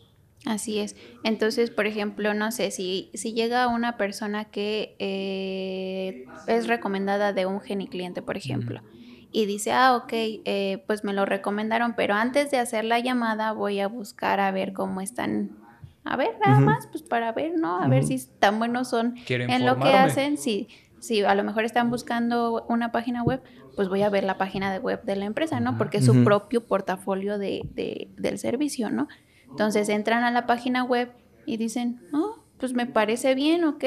Así 0.44 0.80
es. 0.80 0.96
Entonces, 1.24 1.70
por 1.70 1.86
ejemplo, 1.86 2.34
no 2.34 2.52
sé, 2.52 2.70
si, 2.72 3.10
si 3.14 3.32
llega 3.32 3.66
una 3.68 3.96
persona 3.96 4.44
que 4.50 4.96
eh, 4.98 6.26
es 6.46 6.66
recomendada 6.66 7.32
de 7.32 7.46
un 7.46 7.60
genicliente, 7.60 8.20
por 8.20 8.36
ejemplo, 8.36 8.82
y 9.30 9.46
dice, 9.46 9.72
ah, 9.72 9.96
ok, 9.96 10.12
eh, 10.12 10.84
pues 10.86 11.04
me 11.04 11.14
lo 11.14 11.24
recomendaron, 11.24 11.94
pero 11.96 12.14
antes 12.14 12.50
de 12.50 12.58
hacer 12.58 12.84
la 12.84 12.98
llamada 12.98 13.52
voy 13.52 13.80
a 13.80 13.88
buscar 13.88 14.40
a 14.40 14.50
ver 14.50 14.74
cómo 14.74 15.00
están. 15.00 15.61
A 16.04 16.16
ver, 16.16 16.30
nada 16.44 16.58
más, 16.66 16.86
pues 16.88 17.02
para 17.02 17.32
ver, 17.32 17.52
¿no? 17.56 17.80
A 17.80 17.88
ver 17.88 18.04
si 18.04 18.18
tan 18.38 18.58
buenos 18.58 18.88
son 18.88 19.14
Quiero 19.24 19.44
en 19.44 19.64
lo 19.66 19.74
que 19.78 19.90
hacen. 20.04 20.36
Si, 20.36 20.68
si 20.98 21.22
a 21.22 21.34
lo 21.34 21.44
mejor 21.44 21.64
están 21.64 21.90
buscando 21.90 22.64
una 22.68 22.90
página 22.92 23.22
web, 23.22 23.42
pues 23.76 23.88
voy 23.88 24.02
a 24.02 24.10
ver 24.10 24.24
la 24.24 24.36
página 24.36 24.72
de 24.72 24.78
web 24.80 25.02
de 25.04 25.16
la 25.16 25.24
empresa, 25.24 25.60
¿no? 25.60 25.78
Porque 25.78 25.98
es 25.98 26.04
su 26.04 26.12
propio 26.24 26.64
portafolio 26.66 27.38
de, 27.38 27.62
de- 27.74 28.10
del 28.16 28.38
servicio, 28.38 28.90
¿no? 28.90 29.08
Entonces 29.48 29.88
entran 29.88 30.24
a 30.24 30.30
la 30.30 30.46
página 30.46 30.82
web 30.84 31.12
y 31.46 31.56
dicen, 31.56 32.00
oh, 32.12 32.41
pues 32.62 32.74
me 32.74 32.86
parece 32.86 33.34
bien, 33.34 33.64
ok, 33.64 33.82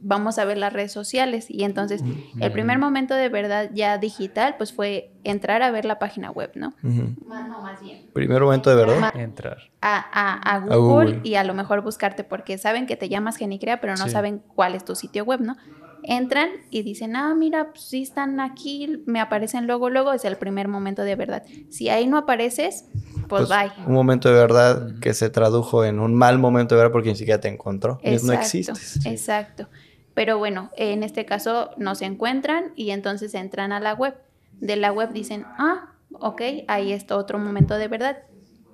vamos 0.00 0.38
a 0.38 0.44
ver 0.44 0.58
las 0.58 0.70
redes 0.70 0.92
sociales. 0.92 1.46
Y 1.48 1.64
entonces 1.64 2.02
el 2.38 2.52
primer 2.52 2.78
momento 2.78 3.14
de 3.14 3.30
verdad 3.30 3.70
ya 3.72 3.96
digital, 3.96 4.56
pues 4.58 4.74
fue 4.74 5.14
entrar 5.24 5.62
a 5.62 5.70
ver 5.70 5.86
la 5.86 5.98
página 5.98 6.30
web, 6.30 6.50
¿no? 6.54 6.74
Más, 6.82 7.48
no, 7.48 7.62
más 7.62 7.80
bien. 7.80 8.04
Primer 8.12 8.42
momento 8.42 8.68
de 8.68 8.76
verdad. 8.76 9.10
Entrar. 9.14 9.56
A, 9.80 9.96
a- 10.12 10.54
a 10.56 10.58
Google, 10.60 10.74
A 10.74 10.76
Google. 10.76 11.20
y 11.24 11.36
a 11.36 11.44
lo 11.44 11.54
mejor 11.54 11.80
buscarte 11.82 12.22
porque 12.22 12.58
saben 12.58 12.86
que 12.86 12.96
te 12.96 13.08
llamas 13.08 13.38
Genicrea, 13.38 13.80
pero 13.80 13.94
no 13.96 14.04
Sí. 14.04 14.10
saben 14.10 14.42
cuál 14.54 14.74
es 14.74 14.84
tu 14.84 14.94
sitio 14.94 15.24
web, 15.24 15.40
¿no? 15.40 15.56
Entran 16.02 16.48
y 16.70 16.82
dicen, 16.82 17.16
ah, 17.16 17.34
mira, 17.34 17.70
pues 17.70 17.82
sí 17.82 18.02
están 18.02 18.40
aquí, 18.40 19.02
me 19.06 19.20
aparecen 19.20 19.66
luego, 19.66 19.90
luego, 19.90 20.12
es 20.12 20.24
el 20.24 20.36
primer 20.36 20.68
momento 20.68 21.02
de 21.02 21.16
verdad. 21.16 21.42
Si 21.70 21.88
ahí 21.88 22.06
no 22.06 22.18
apareces, 22.18 22.84
pues, 23.28 23.46
Pues, 23.46 23.48
bye. 23.48 23.86
Un 23.86 23.94
momento 23.94 24.28
de 24.28 24.34
verdad 24.34 24.94
que 25.00 25.14
se 25.14 25.30
tradujo 25.30 25.84
en 25.84 26.00
un 26.00 26.14
mal 26.14 26.38
momento 26.38 26.74
de 26.74 26.80
verdad 26.80 26.92
porque 26.92 27.10
ni 27.10 27.16
siquiera 27.16 27.40
te 27.40 27.48
encontró. 27.48 28.00
Y 28.02 28.16
no 28.24 28.32
existes. 28.32 29.04
Exacto. 29.04 29.68
Pero 30.14 30.38
bueno, 30.38 30.70
en 30.76 31.02
este 31.02 31.24
caso 31.26 31.70
nos 31.76 32.02
encuentran 32.02 32.72
y 32.74 32.90
entonces 32.90 33.34
entran 33.34 33.72
a 33.72 33.80
la 33.80 33.94
web. 33.94 34.14
De 34.60 34.76
la 34.76 34.92
web 34.92 35.12
dicen, 35.12 35.44
ah, 35.58 35.92
ok, 36.12 36.42
ahí 36.66 36.92
está 36.92 37.16
otro 37.16 37.38
momento 37.38 37.76
de 37.76 37.88
verdad. 37.88 38.18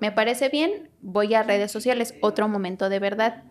Me 0.00 0.12
parece 0.12 0.48
bien, 0.48 0.88
voy 1.02 1.34
a 1.34 1.42
redes 1.42 1.70
sociales, 1.70 2.14
otro 2.22 2.48
momento 2.48 2.88
de 2.88 2.98
verdad. 2.98 3.42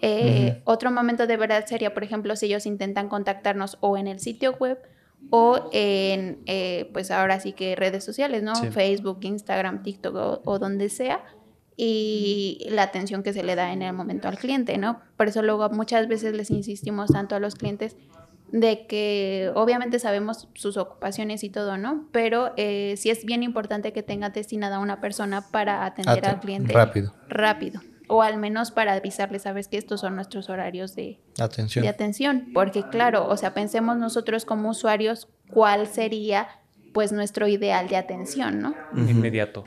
Eh, 0.00 0.60
Otro 0.64 0.90
momento 0.90 1.26
de 1.26 1.36
verdad 1.36 1.64
sería, 1.66 1.92
por 1.94 2.04
ejemplo, 2.04 2.36
si 2.36 2.46
ellos 2.46 2.66
intentan 2.66 3.08
contactarnos 3.08 3.78
o 3.80 3.96
en 3.96 4.06
el 4.06 4.20
sitio 4.20 4.54
web 4.58 4.78
o 5.30 5.68
en, 5.72 6.38
eh, 6.46 6.88
pues 6.92 7.10
ahora 7.10 7.40
sí 7.40 7.52
que 7.52 7.74
redes 7.74 8.04
sociales, 8.04 8.42
¿no? 8.42 8.54
Sí. 8.54 8.68
Facebook, 8.70 9.18
Instagram, 9.22 9.82
TikTok 9.82 10.14
o, 10.14 10.42
o 10.44 10.58
donde 10.58 10.88
sea. 10.88 11.24
Y 11.80 12.66
la 12.70 12.82
atención 12.82 13.22
que 13.22 13.32
se 13.32 13.42
le 13.44 13.54
da 13.54 13.72
en 13.72 13.82
el 13.82 13.92
momento 13.92 14.26
al 14.28 14.36
cliente, 14.38 14.78
¿no? 14.78 15.00
Por 15.16 15.28
eso 15.28 15.42
luego 15.42 15.68
muchas 15.70 16.08
veces 16.08 16.34
les 16.34 16.50
insistimos 16.50 17.10
tanto 17.10 17.36
a 17.36 17.40
los 17.40 17.54
clientes 17.54 17.96
de 18.50 18.86
que 18.86 19.52
obviamente 19.54 19.98
sabemos 19.98 20.48
sus 20.54 20.76
ocupaciones 20.76 21.44
y 21.44 21.50
todo, 21.50 21.76
¿no? 21.78 22.08
Pero 22.10 22.52
eh, 22.56 22.94
sí 22.96 23.10
es 23.10 23.24
bien 23.24 23.42
importante 23.44 23.92
que 23.92 24.02
tenga 24.02 24.30
destinada 24.30 24.78
una 24.80 25.00
persona 25.00 25.42
para 25.52 25.84
atender 25.84 26.18
Ate- 26.24 26.28
al 26.30 26.40
cliente 26.40 26.72
Rápido. 26.72 27.14
rápido. 27.28 27.80
O 28.08 28.22
al 28.22 28.38
menos 28.38 28.70
para 28.70 28.94
avisarle, 28.94 29.38
sabes 29.38 29.68
que 29.68 29.76
estos 29.76 30.00
son 30.00 30.16
nuestros 30.16 30.48
horarios 30.48 30.94
de, 30.94 31.20
Atención. 31.38 31.82
de 31.82 31.88
atención. 31.88 32.48
Porque 32.54 32.82
claro, 32.88 33.28
o 33.28 33.36
sea, 33.36 33.54
pensemos 33.54 33.96
nosotros 33.98 34.44
como 34.44 34.70
usuarios 34.70 35.28
cuál 35.50 35.86
sería 35.86 36.48
pues 36.92 37.12
nuestro 37.12 37.46
ideal 37.48 37.88
de 37.88 37.96
atención, 37.96 38.60
¿no? 38.60 38.74
Inmediato. 38.96 39.64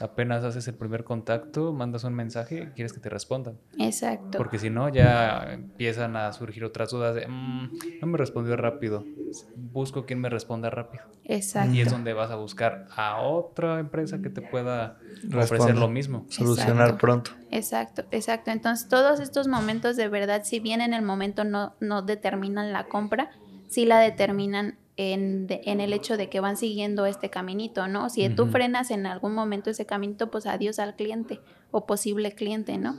Apenas 0.00 0.44
haces 0.44 0.66
el 0.68 0.74
primer 0.74 1.04
contacto, 1.04 1.72
mandas 1.72 2.04
un 2.04 2.14
mensaje, 2.14 2.72
quieres 2.74 2.92
que 2.92 3.00
te 3.00 3.08
respondan. 3.08 3.58
Exacto. 3.78 4.38
Porque 4.38 4.58
si 4.58 4.70
no, 4.70 4.88
ya 4.88 5.52
empiezan 5.52 6.16
a 6.16 6.32
surgir 6.32 6.64
otras 6.64 6.90
dudas 6.90 7.14
de, 7.14 7.26
"Mm, 7.26 7.70
no 8.00 8.06
me 8.06 8.18
respondió 8.18 8.56
rápido. 8.56 9.06
Busco 9.54 10.06
quien 10.06 10.20
me 10.20 10.28
responda 10.28 10.70
rápido. 10.70 11.04
Exacto. 11.24 11.72
Y 11.72 11.80
es 11.80 11.90
donde 11.90 12.12
vas 12.12 12.30
a 12.30 12.36
buscar 12.36 12.86
a 12.96 13.20
otra 13.20 13.78
empresa 13.78 14.20
que 14.20 14.30
te 14.30 14.42
pueda 14.42 14.98
ofrecer 15.34 15.76
lo 15.76 15.88
mismo. 15.88 16.26
Solucionar 16.28 16.86
Exacto. 16.86 16.98
pronto. 16.98 17.30
Exacto, 17.50 18.04
exacto. 18.10 18.50
Entonces, 18.50 18.88
todos 18.88 19.20
estos 19.20 19.48
momentos 19.48 19.96
de 19.96 20.08
verdad, 20.08 20.42
si 20.44 20.60
bien 20.60 20.80
en 20.80 20.94
el 20.94 21.02
momento 21.02 21.44
no, 21.44 21.74
no 21.80 22.02
determinan 22.02 22.72
la 22.72 22.84
compra, 22.88 23.30
sí 23.68 23.86
la 23.86 23.98
determinan 24.00 24.78
en, 25.12 25.46
de- 25.46 25.60
en 25.64 25.80
el 25.80 25.92
hecho 25.92 26.16
de 26.16 26.28
que 26.28 26.40
van 26.40 26.56
siguiendo 26.56 27.06
este 27.06 27.30
caminito, 27.30 27.88
¿no? 27.88 28.10
Si 28.10 28.28
tú 28.28 28.46
frenas 28.48 28.90
en 28.90 29.06
algún 29.06 29.34
momento 29.34 29.70
ese 29.70 29.86
caminito, 29.86 30.30
pues 30.30 30.46
adiós 30.46 30.78
al 30.78 30.94
cliente 30.96 31.40
o 31.70 31.86
posible 31.86 32.32
cliente, 32.32 32.76
¿no? 32.76 32.98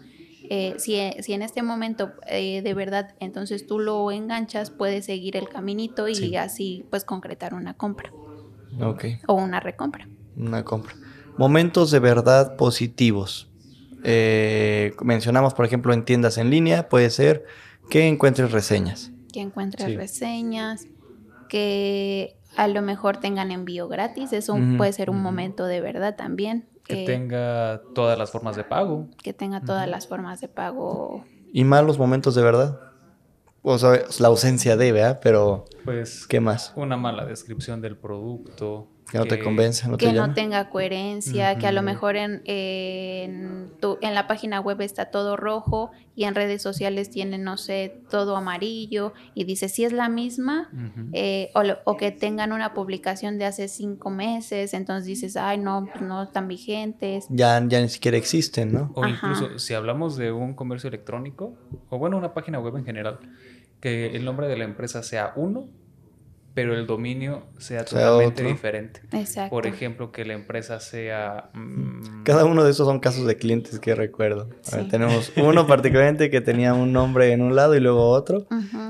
Eh, 0.49 0.73
si, 0.79 0.97
si 1.21 1.33
en 1.33 1.43
este 1.43 1.61
momento 1.61 2.11
eh, 2.27 2.61
de 2.63 2.73
verdad 2.73 3.13
entonces 3.19 3.67
tú 3.67 3.77
lo 3.79 4.11
enganchas, 4.11 4.71
puedes 4.71 5.05
seguir 5.05 5.37
el 5.37 5.47
caminito 5.47 6.07
y 6.07 6.15
Sí. 6.15 6.35
así 6.35 6.85
pues 6.89 7.05
concretar 7.05 7.53
una 7.53 7.75
compra 7.75 8.11
Ok. 8.81 9.05
o 9.27 9.33
una 9.35 9.59
recompra. 9.59 10.07
Una 10.35 10.63
compra. 10.65 10.95
Momentos 11.37 11.91
de 11.91 11.99
verdad 11.99 12.55
positivos. 12.57 13.49
Eh, 14.03 14.93
mencionamos, 15.03 15.53
por 15.53 15.65
ejemplo, 15.65 15.93
en 15.93 16.03
tiendas 16.05 16.37
en 16.39 16.49
línea, 16.49 16.89
puede 16.89 17.09
ser 17.11 17.45
que 17.89 18.07
encuentres 18.07 18.51
reseñas. 18.51 19.11
que 19.31 19.39
encuentres 19.39 19.85
Sí. 19.87 19.95
reseñas, 19.95 20.87
que 21.51 22.37
a 22.55 22.69
lo 22.69 22.81
mejor 22.81 23.17
tengan 23.17 23.51
envío 23.51 23.89
gratis, 23.89 24.31
eso 24.31 24.57
puede 24.77 24.93
ser 24.93 25.09
un 25.09 25.21
momento 25.21 25.65
de 25.65 25.81
verdad 25.81 26.15
también, 26.15 26.69
Que 26.85 26.95
que, 26.99 27.05
tenga 27.05 27.81
todas 27.93 28.17
las 28.17 28.31
formas 28.31 28.55
de 28.55 28.63
pago. 28.63 29.09
que 29.21 29.33
tenga 29.33 29.59
todas 29.59 29.85
las 29.89 30.07
formas 30.07 30.39
de 30.39 30.47
pago. 30.47 31.25
Y 31.51 31.65
malos 31.65 31.99
momentos 31.99 32.35
de 32.35 32.41
verdad. 32.41 32.79
O 33.63 33.77
sea, 33.77 33.99
la 34.19 34.29
ausencia 34.29 34.77
de, 34.77 34.93
¿verdad? 34.93 35.19
Pero, 35.21 35.65
Pues 35.83 36.25
¿qué 36.25 36.39
más? 36.39 36.71
una 36.77 36.95
mala 36.95 37.25
descripción 37.25 37.81
del 37.81 37.97
producto. 37.97 38.87
Que 39.11 39.17
no 39.17 39.25
te 39.25 39.39
convence, 39.39 39.87
no 39.87 39.97
te 39.97 40.05
que 40.05 40.13
no 40.13 40.21
llama. 40.21 40.33
tenga 40.33 40.69
coherencia, 40.69 41.57
que 41.57 41.67
a 41.67 41.71
lo 41.73 41.81
mejor 41.81 42.15
en, 42.15 42.41
en, 42.45 43.71
tu- 43.79 43.97
en 44.01 44.13
la 44.15 44.27
página 44.27 44.59
web 44.61 44.81
está 44.81 45.05
todo 45.11 45.35
rojo 45.37 45.91
y 46.15 46.23
en 46.25 46.35
redes 46.35 46.61
sociales 46.61 47.09
tiene, 47.09 47.37
no 47.37 47.57
sé, 47.57 48.01
todo 48.09 48.35
amarillo 48.37 49.13
y 49.33 49.43
dice 49.43 49.69
si 49.69 49.83
es 49.83 49.91
la 49.93 50.07
misma, 50.09 50.69
eh, 51.13 51.49
o, 51.55 51.63
lo- 51.63 51.77
o 51.85 51.97
que 51.97 52.11
tengan 52.11 52.51
una 52.53 52.73
publicación 52.73 53.37
de 53.37 53.45
hace 53.45 53.67
cinco 53.67 54.09
meses, 54.09 54.73
entonces 54.73 55.05
dices, 55.05 55.35
ay, 55.37 55.57
no, 55.57 55.89
pues 55.91 56.03
no 56.03 56.23
están 56.23 56.47
vigentes. 56.47 57.25
Ya, 57.29 57.61
ya 57.67 57.81
ni 57.81 57.89
siquiera 57.89 58.17
existen, 58.17 58.71
¿no? 58.71 58.91
O 58.95 59.03
Ajá. 59.03 59.09
incluso 59.13 59.59
si 59.59 59.73
hablamos 59.73 60.15
de 60.17 60.31
un 60.31 60.53
comercio 60.53 60.87
electrónico, 60.87 61.53
o 61.89 61.97
bueno, 61.97 62.17
una 62.17 62.33
página 62.33 62.59
web 62.59 62.77
en 62.77 62.85
general, 62.85 63.19
que 63.79 64.15
el 64.15 64.23
nombre 64.25 64.47
de 64.47 64.57
la 64.57 64.63
empresa 64.63 65.03
sea 65.03 65.33
uno, 65.35 65.67
pero 66.53 66.75
el 66.75 66.85
dominio 66.85 67.43
sea 67.57 67.85
Sea 67.85 67.85
totalmente 67.85 68.41
otro. 68.41 68.47
diferente. 68.47 69.01
Exacto. 69.13 69.49
Por 69.51 69.67
ejemplo, 69.67 70.11
que 70.11 70.25
la 70.25 70.33
empresa 70.33 70.79
sea... 70.79 71.49
mm, 71.53 72.23
Cada 72.23 72.43
uno 72.45 72.63
de 72.63 72.71
esos 72.71 72.85
son 72.87 72.99
casos 72.99 73.25
de 73.25 73.37
clientes 73.37 73.79
que 73.79 73.95
recuerdo. 73.95 74.49
A 74.71 74.75
ver, 74.75 74.85
Sí. 74.85 74.89
tenemos 74.91 75.31
uno 75.37 75.65
particularmente 75.67 76.29
que 76.29 76.41
tenía 76.41 76.73
un 76.73 76.91
nombre 76.91 77.31
en 77.31 77.41
un 77.41 77.55
lado 77.55 77.75
y 77.75 77.79
luego 77.79 78.09
otro, 78.09 78.47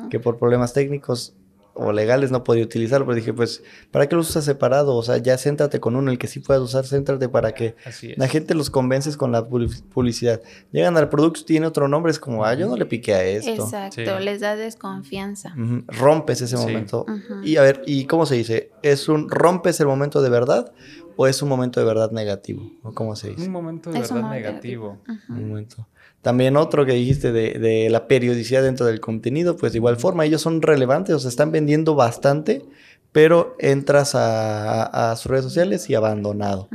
que 0.09 0.19
por 0.19 0.37
problemas 0.39 0.73
técnicos 0.73 1.35
o 1.73 1.91
legales 1.93 2.31
no 2.31 2.43
podía 2.43 2.63
utilizarlo, 2.63 3.05
pero 3.05 3.15
dije, 3.15 3.33
pues, 3.33 3.63
¿para 3.91 4.07
qué 4.07 4.15
los 4.15 4.29
usas 4.29 4.43
separado? 4.45 4.95
O 4.95 5.03
sea, 5.03 5.17
ya 5.17 5.37
céntrate 5.37 5.79
con 5.79 5.95
uno, 5.95 6.11
el 6.11 6.17
que 6.17 6.27
sí 6.27 6.39
puedas 6.39 6.61
usar, 6.61 6.85
céntrate 6.85 7.29
para 7.29 7.53
que 7.53 7.75
la 8.17 8.27
gente 8.27 8.55
los 8.55 8.69
convences 8.69 9.15
con 9.17 9.31
la 9.31 9.47
publi- 9.47 9.81
publicidad. 9.93 10.41
Llegan 10.71 10.97
al 10.97 11.09
producto, 11.09 11.45
tiene 11.45 11.65
otro 11.67 11.87
nombre, 11.87 12.11
es 12.11 12.19
como, 12.19 12.43
ah, 12.45 12.53
yo 12.53 12.67
no 12.67 12.75
le 12.75 12.85
piqué 12.85 13.13
a 13.13 13.23
esto. 13.23 13.51
Exacto, 13.65 13.95
Sí. 14.17 14.23
les 14.23 14.41
da 14.41 14.55
desconfianza. 14.55 15.53
Rompes 15.87 16.41
ese 16.41 16.57
Sí. 16.57 16.63
momento. 16.63 17.05
Y 17.43 17.57
a 17.57 17.61
ver, 17.61 17.81
¿y 17.85 18.05
cómo 18.05 18.25
se 18.25 18.35
dice? 18.35 18.71
¿Es 18.83 19.07
un 19.09 19.29
rompes 19.29 19.79
el 19.79 19.87
momento 19.87 20.21
de 20.21 20.29
verdad 20.29 20.71
o 21.15 21.27
es 21.27 21.41
un 21.41 21.49
momento 21.49 21.79
de 21.79 21.85
verdad 21.85 22.11
negativo? 22.11 22.69
¿O 22.83 22.93
cómo 22.93 23.15
se 23.15 23.29
dice? 23.29 23.43
Un 23.45 23.51
momento 23.51 23.91
de 23.91 23.99
Es 23.99 24.09
verdad 24.11 24.23
momento 24.27 24.47
negativo. 24.49 24.97
Un 25.29 25.49
momento. 25.49 25.87
También 26.21 26.55
otro 26.57 26.85
que 26.85 26.93
dijiste 26.93 27.31
de, 27.31 27.53
de 27.59 27.89
la 27.89 28.07
periodicidad 28.07 28.61
dentro 28.63 28.85
del 28.85 28.99
contenido, 28.99 29.57
pues 29.57 29.71
de 29.73 29.79
igual 29.79 29.97
forma, 29.97 30.25
ellos 30.25 30.41
son 30.41 30.61
relevantes, 30.61 31.15
o 31.15 31.19
sea, 31.19 31.29
están 31.29 31.51
vendiendo 31.51 31.95
bastante, 31.95 32.63
pero 33.11 33.55
entras 33.59 34.13
a, 34.15 34.83
a- 34.83 35.11
a 35.11 35.15
sus 35.15 35.31
redes 35.31 35.43
sociales 35.45 35.89
y 35.89 35.95
abandonado. 35.95 36.69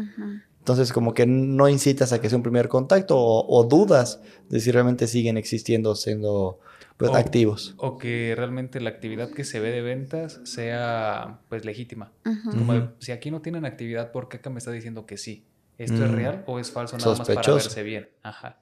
Entonces, 0.59 0.93
como 0.93 1.15
que 1.15 1.27
no 1.27 1.69
incitas 1.69 2.13
a 2.13 2.21
que 2.21 2.29
sea 2.29 2.37
un 2.39 2.43
primer 2.43 2.67
contacto 2.69 3.17
o, 3.17 3.47
o 3.49 3.65
dudas 3.69 4.21
de 4.49 4.59
si 4.59 4.73
realmente 4.73 5.07
siguen 5.07 5.37
existiendo, 5.37 5.95
siendo 5.95 6.59
pues, 6.97 7.13
O- 7.13 7.15
activos. 7.15 7.75
O 7.79 7.99
que 7.99 8.35
realmente 8.37 8.81
la 8.81 8.91
actividad 8.91 9.31
que 9.31 9.45
se 9.45 9.61
ve 9.61 9.71
de 9.71 9.83
ventas 9.83 10.41
sea 10.43 11.39
pues 11.49 11.65
legítima. 11.65 12.11
Como 12.51 12.73
de, 12.73 12.89
si 12.99 13.13
aquí 13.13 13.31
no 13.31 13.43
tienen 13.43 13.65
actividad, 13.65 14.11
¿por 14.11 14.29
qué 14.29 14.39
acá 14.39 14.51
me 14.51 14.59
está 14.59 14.73
diciendo 14.73 15.07
que 15.07 15.17
sí? 15.19 15.45
¿Esto 15.79 16.05
es 16.07 16.11
Mm. 16.11 16.15
real 16.15 16.45
o 16.47 16.59
es 16.59 16.71
falso 16.71 16.97
nada 16.97 17.11
más 17.11 17.19
para 17.19 17.35
Sospechoso. 17.35 17.57
verse 17.69 17.83
bien? 17.83 18.09
Ajá. 18.23 18.59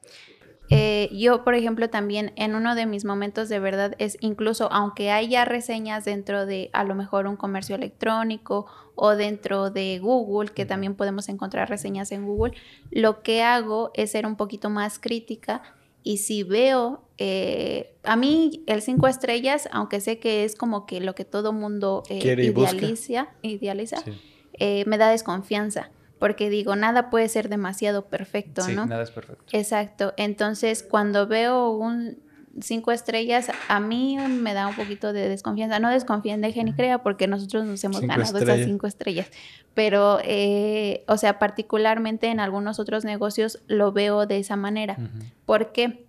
Eh, 0.70 1.10
yo, 1.12 1.44
por 1.44 1.54
ejemplo, 1.54 1.90
también 1.90 2.32
en 2.36 2.54
uno 2.54 2.74
de 2.74 2.86
mis 2.86 3.04
momentos 3.04 3.48
de 3.48 3.58
verdad 3.58 3.94
es 3.98 4.16
incluso, 4.20 4.72
aunque 4.72 5.10
haya 5.10 5.44
reseñas 5.44 6.04
dentro 6.04 6.46
de 6.46 6.70
a 6.72 6.84
lo 6.84 6.94
mejor 6.94 7.26
un 7.26 7.36
comercio 7.36 7.76
electrónico 7.76 8.66
o 8.94 9.10
dentro 9.10 9.70
de 9.70 9.98
Google, 9.98 10.50
que 10.50 10.64
también 10.64 10.94
podemos 10.94 11.28
encontrar 11.28 11.68
reseñas 11.68 12.12
en 12.12 12.24
Google, 12.26 12.54
lo 12.90 13.22
que 13.22 13.42
hago 13.42 13.90
es 13.94 14.12
ser 14.12 14.26
un 14.26 14.36
poquito 14.36 14.70
más 14.70 14.98
crítica 14.98 15.62
y 16.02 16.18
si 16.18 16.42
veo, 16.42 17.02
eh, 17.18 17.96
a 18.02 18.14
mí 18.16 18.62
el 18.66 18.82
cinco 18.82 19.08
estrellas, 19.08 19.68
aunque 19.72 20.00
sé 20.00 20.18
que 20.18 20.44
es 20.44 20.54
como 20.54 20.84
que 20.86 21.00
lo 21.00 21.14
que 21.14 21.24
todo 21.24 21.52
mundo 21.52 22.02
eh, 22.10 22.18
idealiza, 22.42 23.28
idealiza 23.42 23.96
Sí. 23.98 24.12
eh, 24.58 24.84
me 24.86 24.98
da 24.98 25.08
desconfianza, 25.10 25.90
porque 26.18 26.50
digo, 26.50 26.76
nada 26.76 27.10
puede 27.10 27.28
ser 27.28 27.48
demasiado 27.48 28.06
perfecto, 28.06 28.62
Sí, 28.62 28.74
¿no? 28.74 28.86
nada 28.86 29.02
es 29.02 29.10
perfecto. 29.10 29.44
Exacto. 29.52 30.14
Entonces, 30.16 30.82
cuando 30.82 31.26
veo 31.26 31.70
un 31.70 32.18
cinco 32.60 32.92
estrellas, 32.92 33.50
a 33.68 33.80
mí 33.80 34.16
me 34.16 34.54
da 34.54 34.68
un 34.68 34.76
poquito 34.76 35.12
de 35.12 35.28
desconfianza. 35.28 35.80
No 35.80 35.90
desconfíen 35.90 36.40
de 36.40 36.52
Genicrea 36.52 36.98
porque 37.02 37.26
nosotros 37.26 37.64
nos 37.64 37.82
hemos 37.82 37.96
Cinco 37.98 38.08
ganado 38.14 38.22
estrellas. 38.38 38.56
esas 38.58 38.66
cinco 38.70 38.86
estrellas. 38.86 39.26
Pero, 39.74 40.18
eh, 40.22 41.02
o 41.08 41.16
sea, 41.16 41.40
particularmente 41.40 42.28
en 42.28 42.38
algunos 42.38 42.78
otros 42.78 43.04
negocios 43.04 43.58
lo 43.66 43.90
veo 43.90 44.26
de 44.26 44.38
esa 44.38 44.54
manera. 44.54 44.96
Ujú. 44.98 45.24
Porque 45.46 46.06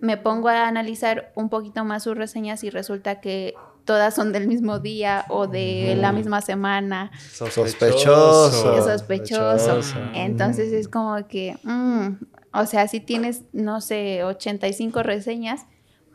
me 0.00 0.18
pongo 0.18 0.48
a 0.50 0.68
analizar 0.68 1.32
un 1.34 1.48
poquito 1.48 1.84
más 1.86 2.02
sus 2.02 2.16
reseñas 2.18 2.62
y 2.64 2.70
resulta 2.70 3.20
que 3.22 3.54
todas 3.88 4.14
son 4.14 4.32
del 4.34 4.46
mismo 4.46 4.80
día 4.80 5.24
o 5.30 5.46
de 5.46 5.96
la 5.98 6.12
misma 6.12 6.42
semana. 6.42 7.10
Sospechoso. 7.32 8.50
Sospechoso. 8.82 9.58
Sospechoso. 9.58 9.98
Entonces 10.12 10.74
es 10.74 10.88
como 10.88 11.26
que, 11.26 11.56
mm, 11.62 12.08
o 12.52 12.66
sea, 12.66 12.86
si 12.86 13.00
tienes, 13.00 13.44
no 13.54 13.80
sé, 13.80 14.24
85 14.24 15.02
reseñas, 15.02 15.64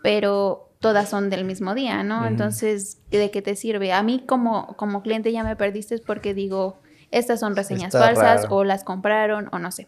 pero 0.04 0.70
todas 0.78 1.10
son 1.10 1.32
del 1.32 1.46
mismo 1.46 1.74
día, 1.74 2.04
¿no? 2.04 2.28
Entonces, 2.28 3.02
¿de 3.10 3.32
qué 3.32 3.42
te 3.42 3.56
sirve? 3.56 3.92
A 3.92 4.04
mí 4.04 4.24
como, 4.28 4.78
como 4.78 5.02
cliente 5.02 5.32
ya 5.32 5.44
me 5.44 5.56
perdiste 5.56 5.98
porque 5.98 6.36
digo, 6.36 6.80
estas 7.10 7.40
son 7.40 7.56
reseñas 7.56 7.96
Está 7.96 8.06
falsas 8.06 8.44
raro. 8.44 8.56
o 8.56 8.64
las 8.64 8.84
compraron 8.84 9.50
o 9.52 9.58
no 9.58 9.72
sé. 9.72 9.88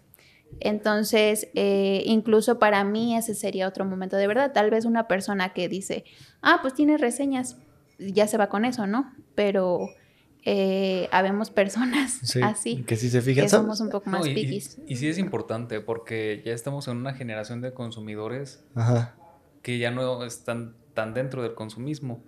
Entonces, 0.60 1.50
eh, 1.54 2.02
incluso 2.08 2.58
para 2.58 2.84
mí 2.84 3.16
ese 3.16 3.36
sería 3.36 3.68
otro 3.68 3.86
momento 3.86 4.16
de 4.16 4.26
verdad. 4.26 4.54
Tal 4.54 4.72
vez 4.72 4.86
una 4.86 5.08
persona 5.08 5.54
que 5.54 5.70
dice, 5.70 6.04
ah, 6.42 6.60
pues 6.64 6.74
tiene 6.74 6.98
reseñas, 6.98 7.58
ya 8.00 8.28
se 8.28 8.38
va 8.38 8.50
con 8.50 8.66
eso, 8.66 8.88
¿no? 8.88 9.14
Pero 9.36 9.90
eh, 10.44 11.08
habemos 11.12 11.50
personas 11.50 12.20
Sí, 12.24 12.40
así 12.42 12.84
Que 12.84 12.96
si 12.98 13.10
se 13.10 13.22
fijan, 13.22 13.50
somos 13.50 13.80
un 13.80 13.90
poco 13.90 14.10
más 14.10 14.22
No, 14.22 14.28
y, 14.28 14.32
y- 14.32 14.36
piquis. 14.36 14.78
y 14.88 14.96
sí 14.98 15.08
es 15.08 15.18
importante 15.18 15.82
porque 15.82 16.42
ya 16.46 16.54
estamos 16.54 16.88
en 16.88 16.98
una 16.98 17.14
generación 17.14 17.62
de 17.62 17.74
consumidores 17.74 18.64
Ajá. 18.76 19.16
que 19.64 19.80
ya 19.80 19.92
no 19.92 20.24
están 20.24 20.76
tan 20.94 21.14
dentro 21.14 21.42
del 21.44 21.56
consumismo. 21.56 22.24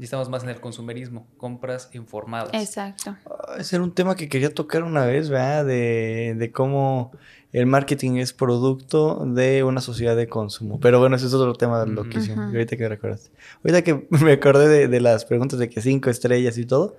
Ya 0.00 0.04
estamos 0.04 0.30
más 0.30 0.42
en 0.44 0.48
el 0.48 0.60
consumerismo, 0.62 1.28
compras 1.36 1.90
informadas. 1.92 2.54
Exacto. 2.54 3.18
Ah, 3.26 3.56
Ese 3.58 3.76
era 3.76 3.84
un 3.84 3.92
tema 3.92 4.16
que 4.16 4.30
quería 4.30 4.54
tocar 4.54 4.82
una 4.82 5.04
vez, 5.04 5.28
¿verdad? 5.28 5.66
De, 5.66 6.34
de 6.38 6.50
cómo 6.52 7.12
el 7.52 7.66
marketing 7.66 8.12
es 8.12 8.32
producto 8.32 9.22
de 9.26 9.62
una 9.62 9.82
sociedad 9.82 10.16
de 10.16 10.26
consumo. 10.26 10.80
Pero 10.80 11.00
bueno, 11.00 11.16
ese 11.16 11.26
es 11.26 11.34
otro 11.34 11.52
tema 11.52 11.84
loquísimo. 11.84 12.44
Ujú. 12.44 12.52
Y 12.52 12.54
ahorita 12.54 12.78
que 12.78 12.82
me 12.84 12.88
recordaste. 12.88 13.30
Ahorita 13.62 13.82
que 13.82 14.06
me 14.24 14.32
acordé 14.32 14.68
de, 14.68 14.88
de 14.88 15.00
las 15.02 15.26
preguntas 15.26 15.58
de 15.58 15.68
que 15.68 15.82
cinco 15.82 16.08
estrellas 16.08 16.56
y 16.56 16.64
todo, 16.64 16.96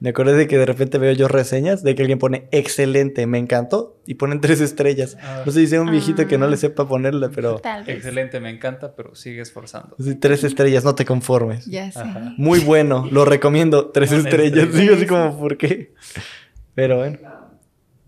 me 0.00 0.10
acordé 0.10 0.34
de 0.34 0.46
que 0.48 0.58
de 0.58 0.66
repente 0.66 0.98
veo 0.98 1.12
yo 1.12 1.28
reseñas 1.28 1.82
de 1.82 1.94
que 1.94 2.02
alguien 2.02 2.18
pone 2.18 2.46
excelente, 2.50 3.26
me 3.26 3.38
encantó, 3.38 3.98
y 4.06 4.14
ponen 4.14 4.40
tres 4.40 4.60
estrellas. 4.60 5.16
Ah. 5.22 5.42
No 5.46 5.52
sé 5.52 5.60
si 5.60 5.66
sea 5.68 5.80
un 5.80 5.90
viejito 5.90 6.26
que 6.26 6.36
no 6.36 6.46
Ah. 6.46 6.50
le 6.50 6.56
sepa 6.58 6.86
ponerla, 6.86 7.30
pero. 7.34 7.60
Excelente, 7.86 8.38
me 8.40 8.50
encanta, 8.50 8.94
pero 8.94 9.14
sigue 9.14 9.40
esforzando. 9.40 9.96
sí, 9.98 10.14
tres 10.16 10.44
estrellas, 10.44 10.84
no 10.84 10.94
te 10.94 11.04
conformes. 11.04 11.64
Ya 11.66 11.90
sé. 11.90 12.00
Ajá. 12.00 12.34
Muy 12.36 12.60
bueno, 12.60 13.08
lo 13.10 13.24
recomiendo, 13.24 13.90
tres 13.90 14.10
Una 14.10 14.20
estrellas. 14.20 14.64
estrella. 14.68 14.88
Sí, 14.88 14.94
así 14.96 15.06
como, 15.06 15.38
¿por 15.38 15.56
qué? 15.56 15.94
Pero 16.74 16.98
bueno, 16.98 17.18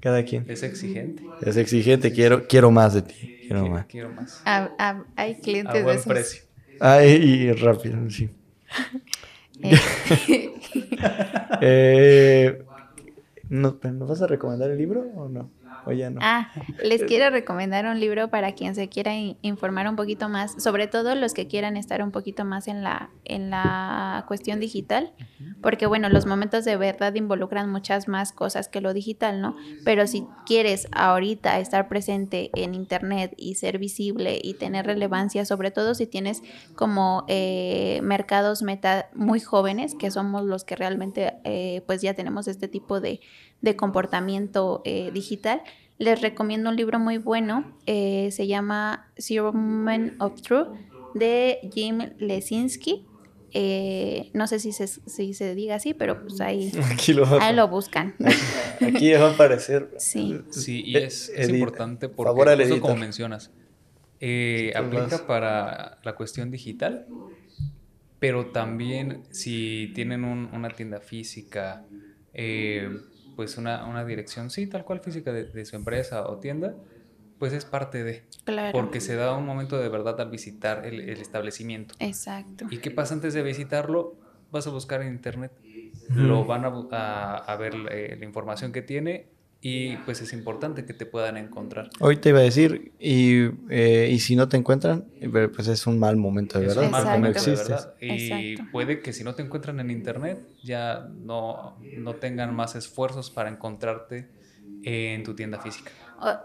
cada 0.01 0.23
quien. 0.25 0.45
Es 0.49 0.63
exigente. 0.63 1.23
Es 1.43 1.57
exigente, 1.57 2.13
quiero, 2.13 2.47
quiero 2.47 2.71
más 2.71 2.93
de 2.95 3.03
ti. 3.03 3.15
Quiero 3.47 3.61
Quiero, 3.61 3.69
más. 3.75 3.87
quiero 3.87 4.11
más. 4.11 4.43
Ah, 4.45 4.71
ah, 4.79 5.05
hay 5.15 5.33
A 5.35 5.41
clientes 5.41 5.73
de 5.75 5.83
buen 5.85 5.97
esos. 5.99 6.13
precio. 6.13 6.43
Ay, 6.81 7.11
y 7.13 7.53
rápido, 7.53 7.97
sí. 8.11 8.29
Eh, 9.63 10.53
Eh, 11.61 12.67
¿no- 13.49 13.79
pero 13.81 13.95
¿Nos 13.95 14.09
vas 14.09 14.23
a 14.23 14.27
recomendar 14.29 14.71
el 14.71 14.79
libro 14.79 15.03
o 15.15 15.29
no? 15.29 15.55
O 15.85 15.93
ya 15.93 16.11
no. 16.11 16.21
ah, 16.23 16.51
les 16.83 17.03
quiero 17.05 17.31
recomendar 17.31 17.87
un 17.87 18.01
libro 18.01 18.29
para 18.29 18.53
quien 18.53 18.75
se 18.75 18.89
quiera 18.89 19.15
in- 19.15 19.37
informar 19.43 19.89
un 19.89 19.97
poquito 19.97 20.29
más, 20.29 20.55
sobre 20.62 20.87
todo 20.87 21.15
los 21.15 21.35
que 21.35 21.47
quieran 21.47 21.77
estar 21.77 22.03
un 22.03 22.11
poquito 22.12 22.45
más 22.45 22.69
en 22.69 22.83
la, 22.83 23.11
en 23.25 23.51
la 23.51 24.25
cuestión 24.29 24.61
digital, 24.61 25.12
porque 25.62 25.87
bueno, 25.87 26.09
los 26.09 26.27
momentos 26.27 26.65
de 26.65 26.77
verdad 26.77 27.15
involucran 27.15 27.71
muchas 27.71 28.09
más 28.09 28.33
cosas 28.33 28.69
que 28.69 28.81
lo 28.81 28.93
digital, 28.95 29.41
¿no? 29.41 29.57
Pero 29.85 30.07
si 30.07 30.25
quieres 30.47 30.87
ahorita 30.93 31.59
estar 31.61 31.89
presente 31.89 32.51
en 32.55 32.75
internet 32.75 33.33
y 33.37 33.55
ser 33.57 33.79
visible 33.79 34.39
y 34.43 34.55
tener 34.55 34.87
relevancia, 34.87 35.45
sobre 35.45 35.71
todo 35.71 35.95
si 35.95 36.07
tienes 36.07 36.43
como 36.75 37.25
eh, 37.29 38.01
mercados 38.03 38.62
meta 38.62 39.09
muy 39.15 39.41
jóvenes, 39.41 39.95
que 39.95 40.11
somos 40.11 40.45
los 40.45 40.65
que 40.65 40.77
realmente 40.77 41.35
eh, 41.45 41.83
pues 41.87 42.03
ya 42.03 42.15
tenemos 42.15 42.49
este 42.49 42.69
tipo 42.69 43.01
de, 43.01 43.21
de 43.67 43.77
comportamiento 43.77 44.81
eh, 44.85 45.11
digital, 45.13 45.61
les 45.99 46.21
recomiendo 46.23 46.71
un 46.71 46.77
libro 46.77 46.99
muy 47.01 47.19
bueno, 47.19 47.77
eh, 47.87 48.31
se 48.31 48.47
llama 48.47 49.11
Zero 49.19 49.53
Moment 49.53 50.15
of 50.23 50.41
Truth 50.41 50.69
de 51.15 51.59
Jim 51.75 51.99
Lesinski. 52.19 53.07
Eh, 53.53 54.31
no 54.35 54.47
sé 54.47 54.59
si 54.61 54.73
se, 54.73 54.87
si 54.87 55.35
se 55.35 55.55
diga 55.55 55.75
así, 55.77 55.95
pero 55.95 56.23
pues 56.23 56.41
ahí, 56.41 56.71
Aquí 56.93 57.13
lo, 57.13 57.25
ahí 57.41 57.55
lo 57.57 57.67
buscan. 57.69 58.15
aquí 58.81 59.13
va 59.15 59.29
a 59.29 59.33
aparecer. 59.33 59.91
Sí. 59.99 60.39
Sí, 60.51 60.83
y 60.87 60.97
es, 60.97 61.33
importante 61.49 62.09
porque, 62.09 62.29
Favor 62.29 62.49
al 62.49 62.61
justo 62.61 62.81
como 62.81 62.97
mencionas, 62.97 63.51
eh, 64.21 64.73
vas. 64.75 64.85
aplica 64.85 65.27
para 65.27 65.99
la 66.05 66.15
cuestión 66.15 66.51
digital, 66.53 67.07
pero 68.21 68.47
también 68.47 69.23
si 69.31 69.91
tienen 69.95 70.25
un- 70.25 70.51
una 70.53 70.69
tienda 70.69 71.01
física, 71.01 71.85
eh, 72.35 72.91
pues 73.37 73.59
una, 73.59 73.85
una 73.87 74.05
dirección, 74.05 74.51
sí, 74.51 74.66
tal 74.66 74.85
cual 74.85 75.01
física 75.01 75.33
de, 75.33 75.44
de 75.44 75.64
su 75.66 75.77
empresa 75.77 76.27
o 76.27 76.38
tienda, 76.38 76.75
pues 77.38 77.53
es 77.53 77.64
parte 77.66 78.03
de, 78.03 78.25
Claro. 78.44 78.72
porque 78.72 79.01
se 79.01 79.14
da 79.14 79.35
un 79.37 79.44
momento 79.44 79.79
de 79.79 79.88
verdad 79.90 80.18
al 80.20 80.31
visitar 80.31 80.87
el, 80.87 81.01
el 81.01 81.20
establecimiento. 81.20 81.94
Exacto. 81.99 82.66
¿Y 82.70 82.79
qué 82.79 82.90
pasa 82.90 83.14
antes 83.14 83.35
de 83.35 83.42
visitarlo? 83.42 84.16
Vas 84.51 84.66
a 84.66 84.70
buscar 84.70 85.03
en 85.03 85.09
internet, 85.09 85.53
lo 86.16 86.44
van 86.46 86.64
a, 86.64 86.68
a- 86.92 87.37
a 87.37 87.57
ver 87.57 87.75
eh, 87.90 88.16
la 88.18 88.25
información 88.25 88.72
que 88.72 88.81
tiene 88.83 89.27
y 89.61 89.97
pues 89.99 90.21
es 90.21 90.33
importante 90.33 90.85
que 90.85 90.92
te 90.95 91.07
puedan 91.07 91.37
encontrar. 91.37 91.90
Hoy 92.01 92.16
te 92.19 92.29
iba 92.29 92.38
a 92.38 92.42
decir, 92.42 92.92
y, 93.01 93.47
eh, 93.71 94.09
y 94.12 94.19
si 94.21 94.37
no 94.37 94.49
te 94.49 94.57
encuentran, 94.57 95.07
eh, 95.21 95.29
pues 95.55 95.66
es 95.69 95.87
un 95.87 95.99
mal 95.99 96.16
momento, 96.16 96.59
de 96.59 96.66
Es 96.66 96.75
verdad, 96.77 96.85
un 96.87 96.90
mal 96.92 97.05
momento, 97.05 97.42
de 97.42 97.53
existes. 97.53 97.69
verdad. 97.69 97.95
Y 98.01 98.53
Exacto. 98.53 98.71
puede 98.73 99.01
que 99.01 99.12
si 99.12 99.25
no 99.25 99.35
te 99.35 99.42
encuentran 99.42 99.81
en 99.81 99.90
internet 99.90 100.47
ya 100.62 101.09
no, 101.25 101.79
no 101.97 102.14
tengan 102.14 102.55
más 102.55 102.77
esfuerzos 102.77 103.31
para 103.31 103.49
encontrarte 103.49 104.29
en 104.85 105.23
tu 105.25 105.35
tienda 105.35 105.59
física. 105.61 105.90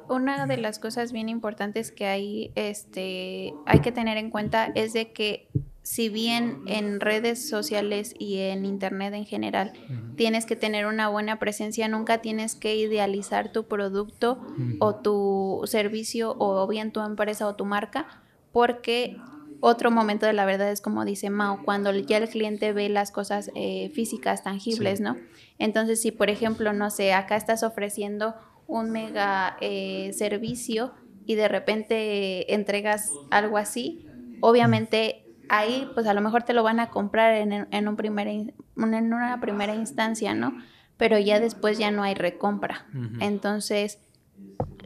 Una 0.10 0.48
de 0.48 0.58
las 0.58 0.80
cosas 0.80 1.12
bien 1.12 1.30
importantes 1.30 1.92
que 1.92 2.06
hay, 2.06 2.52
este, 2.56 3.54
hay 3.66 3.80
que 3.80 3.92
tener 3.92 4.18
en 4.18 4.30
cuenta 4.30 4.72
es 4.76 4.94
de 4.94 5.12
que 5.14 5.48
si 5.84 6.10
bien 6.10 6.62
en 6.68 7.00
redes 7.00 7.50
sociales 7.50 8.14
y 8.20 8.38
en 8.38 8.66
internet 8.66 9.14
en 9.16 9.26
general 9.26 9.74
tienes 10.16 10.46
que 10.46 10.56
tener 10.56 10.86
una 10.86 11.10
buena 11.10 11.40
presencia, 11.40 11.88
nunca 11.88 12.20
tienes 12.20 12.56
que 12.56 12.76
idealizar 12.76 13.52
tu 13.52 13.64
producto 13.66 14.40
o 14.80 14.96
tu 14.96 15.62
servicio 15.66 16.36
o 16.38 16.68
bien 16.68 16.92
tu 16.92 17.00
empresa 17.02 17.48
o 17.48 17.56
tu 17.56 17.66
marca, 17.66 18.22
porque 18.52 19.18
otro 19.60 19.92
momento 19.92 20.26
de 20.26 20.34
la 20.34 20.46
verdad 20.46 20.72
es 20.72 20.82
como 20.82 21.06
dice 21.06 21.30
Mao, 21.30 21.64
cuando 21.64 21.92
ya 21.96 22.18
el 22.18 22.30
cliente 22.30 22.74
ve 22.74 22.90
las 22.90 23.12
cosas 23.12 23.52
eh, 23.56 23.90
físicas, 23.94 24.44
tangibles, 24.44 24.98
Sí. 25.00 25.04
¿no? 25.04 25.18
Entonces, 25.60 26.02
si 26.02 26.12
por 26.12 26.30
ejemplo, 26.30 26.74
no 26.74 26.90
sé, 26.90 27.14
acá 27.14 27.36
estás 27.38 27.64
ofreciendo 27.64 28.36
un 28.68 28.90
mega 28.92 29.58
eh, 29.62 30.12
servicio 30.14 30.94
y 31.26 31.36
de 31.36 31.48
repente 31.48 32.54
entregas 32.54 33.10
algo 33.30 33.58
así, 33.58 34.06
obviamente 34.40 35.26
ahí 35.52 35.92
pues 35.94 36.08
a 36.08 36.14
lo 36.14 36.22
mejor 36.22 36.44
te 36.44 36.54
lo 36.54 36.64
van 36.64 36.80
a 36.80 36.90
comprar 36.90 37.34
en, 37.36 37.68
en 37.70 37.88
un 37.88 37.98
en 38.00 39.14
una 39.14 39.40
primera 39.42 39.76
instancia, 39.76 40.34
¿no? 40.34 40.54
Pero 40.98 41.20
ya 41.20 41.40
después 41.40 41.78
ya 41.78 41.92
no 41.92 42.04
hay 42.04 42.14
recompra. 42.14 42.86
Entonces, 43.20 44.00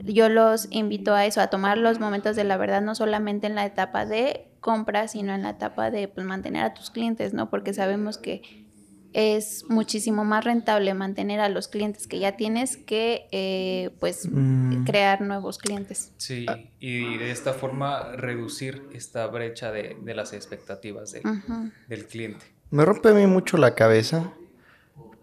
yo 0.04 0.28
los 0.30 0.67
invito 0.71 1.13
a 1.13 1.25
eso, 1.25 1.39
a 1.39 1.47
tomar 1.47 1.78
los 1.78 1.99
momentos 1.99 2.36
de 2.36 2.45
la 2.45 2.58
verdad, 2.58 2.82
no 2.82 2.95
solamente 2.95 3.47
en 3.47 3.56
la 3.56 3.65
etapa 3.65 4.06
de 4.06 4.47
compra, 4.60 5.08
sino 5.08 5.34
en 5.34 5.43
la 5.43 5.51
etapa 5.51 5.91
de 5.91 6.08
pues, 6.08 6.25
mantener 6.25 6.63
a 6.63 6.73
tus 6.73 6.89
clientes, 6.89 7.34
¿no? 7.34 7.49
Porque 7.49 7.73
sabemos 7.73 8.17
que 8.17 8.64
es 9.17 9.63
muchísimo 9.69 10.25
más 10.25 10.43
rentable 10.43 10.93
mantener 10.93 11.39
a 11.39 11.47
los 11.47 11.69
clientes 11.69 12.06
que 12.06 12.19
ya 12.19 12.36
tienes 12.36 12.75
que 12.75 13.28
eh, 13.32 13.91
pues 14.01 14.28
Mm. 14.30 14.84
crear 14.84 15.21
nuevos 15.21 15.58
clientes. 15.58 16.12
Sí, 16.17 16.45
y 16.82 17.17
de 17.17 17.32
esta 17.32 17.54
forma 17.54 18.12
reducir 18.17 18.84
esta 18.93 19.25
brecha 19.28 19.71
de, 19.71 19.95
de 20.04 20.13
las 20.15 20.34
expectativas 20.34 21.13
de- 21.13 21.21
del 21.88 22.06
cliente. 22.08 22.45
Me 22.71 22.84
rompe 22.84 23.10
a 23.10 23.13
mí 23.13 23.25
mucho 23.25 23.56
la 23.58 23.73
cabeza. 23.73 24.34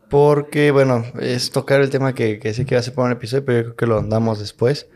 Porque, 0.08 0.70
bueno, 0.72 1.04
es 1.20 1.50
tocar 1.50 1.80
el 1.80 1.88
tema 1.88 2.14
que, 2.14 2.38
que 2.38 2.52
sí 2.52 2.66
que 2.66 2.74
va 2.74 2.80
a 2.80 2.82
ser 2.82 2.94
para 2.94 3.06
un 3.06 3.12
episodio, 3.12 3.44
pero 3.46 3.58
yo 3.58 3.64
creo 3.64 3.76
que 3.76 3.86
lo 3.86 3.98
andamos 3.98 4.38
después. 4.40 4.86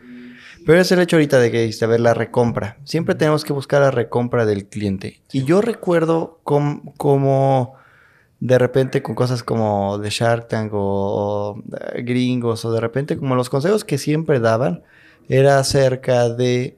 Pero 0.65 0.79
es 0.79 0.91
el 0.91 0.99
hecho 0.99 1.15
ahorita 1.15 1.39
de 1.39 1.49
que 1.49 1.61
dijiste, 1.61 1.85
a 1.85 1.87
ver, 1.87 2.01
la 2.01 2.13
recompra. 2.13 2.77
Siempre 2.83 3.15
tenemos 3.15 3.43
que 3.43 3.53
buscar 3.53 3.81
la 3.81 3.89
recompra 3.89 4.45
del 4.45 4.67
cliente. 4.67 5.21
Y 5.31 5.43
yo 5.43 5.61
recuerdo 5.61 6.39
com- 6.43 6.83
como 6.97 7.73
de 8.39 8.57
repente 8.57 9.01
con 9.01 9.15
cosas 9.15 9.43
como 9.43 9.97
de 9.97 10.09
Shark 10.09 10.47
Tank 10.47 10.73
o, 10.73 10.77
o, 10.77 11.63
eh, 11.93 12.03
gringos 12.03 12.65
o 12.65 12.71
de 12.71 12.79
repente 12.79 13.17
como 13.17 13.35
los 13.35 13.49
consejos 13.49 13.83
que 13.83 13.97
siempre 13.97 14.39
daban 14.39 14.83
era 15.27 15.59
acerca 15.59 16.29
de 16.29 16.77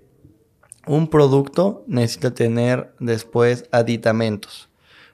un 0.87 1.07
producto 1.07 1.83
necesita 1.87 2.33
tener 2.33 2.93
después 2.99 3.65
aditamentos. 3.71 4.69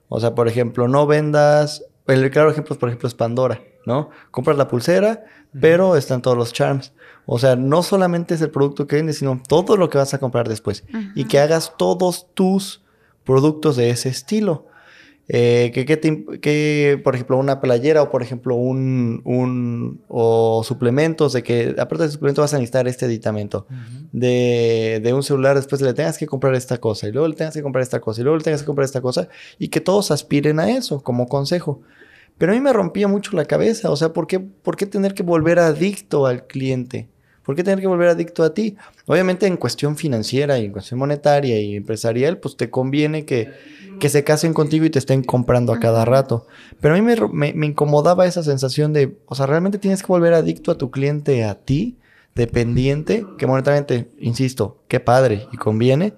O 0.07 0.19
sea, 0.19 0.35
por 0.35 0.47
ejemplo, 0.47 0.87
no 0.87 1.07
vendas. 1.07 1.83
El 2.07 2.29
claro 2.31 2.49
ejemplo, 2.49 2.77
por 2.77 2.89
ejemplo, 2.89 3.07
es 3.07 3.15
Pandora, 3.15 3.61
¿no? 3.85 4.09
Compras 4.31 4.57
la 4.57 4.67
pulsera, 4.67 5.25
pero 5.59 5.97
están 5.97 6.21
todos 6.21 6.37
los 6.37 6.53
charms. 6.53 6.93
O 7.25 7.39
sea, 7.39 7.55
no 7.55 7.83
solamente 7.83 8.35
es 8.35 8.41
el 8.41 8.51
producto 8.51 8.87
que 8.87 8.97
vendes, 8.97 9.17
sino 9.17 9.41
todo 9.47 9.75
lo 9.75 9.89
que 9.89 9.97
vas 9.97 10.13
a 10.13 10.19
comprar 10.19 10.47
después. 10.47 10.85
Y 11.15 11.25
que 11.25 11.39
hagas 11.39 11.73
todos 11.77 12.27
tus 12.33 12.83
productos 13.23 13.75
de 13.75 13.89
ese 13.89 14.09
estilo. 14.09 14.67
Eh, 15.27 15.71
que, 15.73 15.85
que 15.85 15.97
te 15.97 16.23
que, 16.39 17.01
por 17.03 17.15
ejemplo, 17.15 17.37
una 17.37 17.59
playera 17.59 18.03
o, 18.03 18.11
por 18.11 18.21
ejemplo, 18.21 18.55
un, 18.55 19.21
un 19.25 20.03
o 20.07 20.63
suplementos, 20.63 21.33
de 21.33 21.41
que 21.41 21.75
aparte 21.79 22.03
del 22.03 22.11
suplemento 22.11 22.41
vas 22.41 22.53
a 22.53 22.57
necesitar 22.57 22.87
este 22.87 23.05
aditamento 23.05 23.65
de, 24.11 25.01
de 25.03 25.13
un 25.13 25.23
celular, 25.23 25.55
después 25.55 25.81
le 25.81 25.95
tengas 25.95 26.19
que 26.19 26.27
comprar 26.27 26.53
esta 26.53 26.77
cosa, 26.77 27.07
y 27.07 27.11
luego 27.11 27.27
le 27.27 27.33
tengas 27.33 27.55
que 27.55 27.63
comprar 27.63 27.81
esta 27.81 27.99
cosa, 27.99 28.21
y 28.21 28.23
luego 28.23 28.37
le 28.37 28.43
tengas 28.43 28.61
que 28.61 28.67
comprar 28.67 28.85
esta 28.85 29.01
cosa, 29.01 29.27
y 29.57 29.69
que 29.69 29.81
todos 29.81 30.11
aspiren 30.11 30.59
a 30.59 30.69
eso 30.69 31.01
como 31.01 31.27
consejo. 31.27 31.81
Pero 32.37 32.51
a 32.51 32.55
mí 32.55 32.61
me 32.61 32.73
rompía 32.73 33.07
mucho 33.07 33.35
la 33.35 33.45
cabeza, 33.45 33.89
o 33.89 33.95
sea, 33.95 34.13
¿por 34.13 34.27
qué, 34.27 34.39
por 34.39 34.75
qué 34.75 34.85
tener 34.85 35.15
que 35.15 35.23
volver 35.23 35.57
adicto 35.57 36.27
al 36.27 36.45
cliente? 36.45 37.07
¿Por 37.45 37.55
qué 37.55 37.63
tener 37.63 37.79
que 37.79 37.87
volver 37.87 38.09
adicto 38.09 38.43
a 38.43 38.53
ti? 38.53 38.75
Obviamente 39.05 39.45
en 39.47 39.57
cuestión 39.57 39.97
financiera 39.97 40.57
y 40.59 40.65
en 40.65 40.71
cuestión 40.71 40.99
monetaria 40.99 41.59
y 41.61 41.75
empresarial, 41.75 42.39
pues 42.39 42.57
te 42.57 42.69
conviene 42.69 43.25
que, 43.25 43.51
que 43.99 44.09
se 44.09 44.23
casen 44.23 44.53
contigo 44.53 44.85
y 44.85 44.89
te 44.89 44.99
estén 44.99 45.23
comprando 45.23 45.71
a 45.71 45.79
cada 45.79 46.05
rato. 46.05 46.47
Pero 46.79 46.95
a 46.95 46.97
mí 46.97 47.03
me, 47.03 47.15
ro- 47.15 47.29
me- 47.29 47.53
me 47.53 47.67
incomodaba 47.67 48.25
esa 48.25 48.43
sensación 48.43 48.93
de, 48.93 49.19
o 49.27 49.35
sea, 49.35 49.45
realmente 49.45 49.77
tienes 49.79 50.01
que 50.01 50.07
volver 50.07 50.33
adicto 50.33 50.71
a 50.71 50.77
tu 50.77 50.91
cliente, 50.91 51.43
a 51.45 51.55
ti, 51.63 51.99
dependiente, 52.35 53.31
que 53.37 53.47
monetariamente, 53.47 54.11
insisto, 54.19 54.83
qué 54.87 54.99
padre 54.99 55.47
y 55.51 55.57
conviene, 55.57 56.15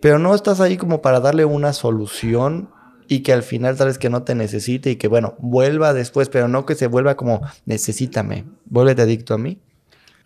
pero 0.00 0.18
no 0.18 0.34
estás 0.34 0.60
ahí 0.60 0.76
como 0.76 1.02
para 1.02 1.20
darle 1.20 1.44
una 1.44 1.72
solución 1.72 2.74
y 3.08 3.20
que 3.20 3.32
al 3.32 3.42
final 3.42 3.76
sabes 3.76 3.98
que 3.98 4.10
no 4.10 4.22
te 4.24 4.34
necesite 4.34 4.90
y 4.90 4.96
que 4.96 5.08
bueno, 5.08 5.34
vuelva 5.38 5.94
después, 5.94 6.28
pero 6.28 6.48
no 6.48 6.66
que 6.66 6.74
se 6.74 6.86
vuelva 6.86 7.16
como 7.16 7.42
necesítame, 7.66 8.46
vuélvete 8.64 9.02
adicto 9.02 9.34
a 9.34 9.38
mí. 9.38 9.60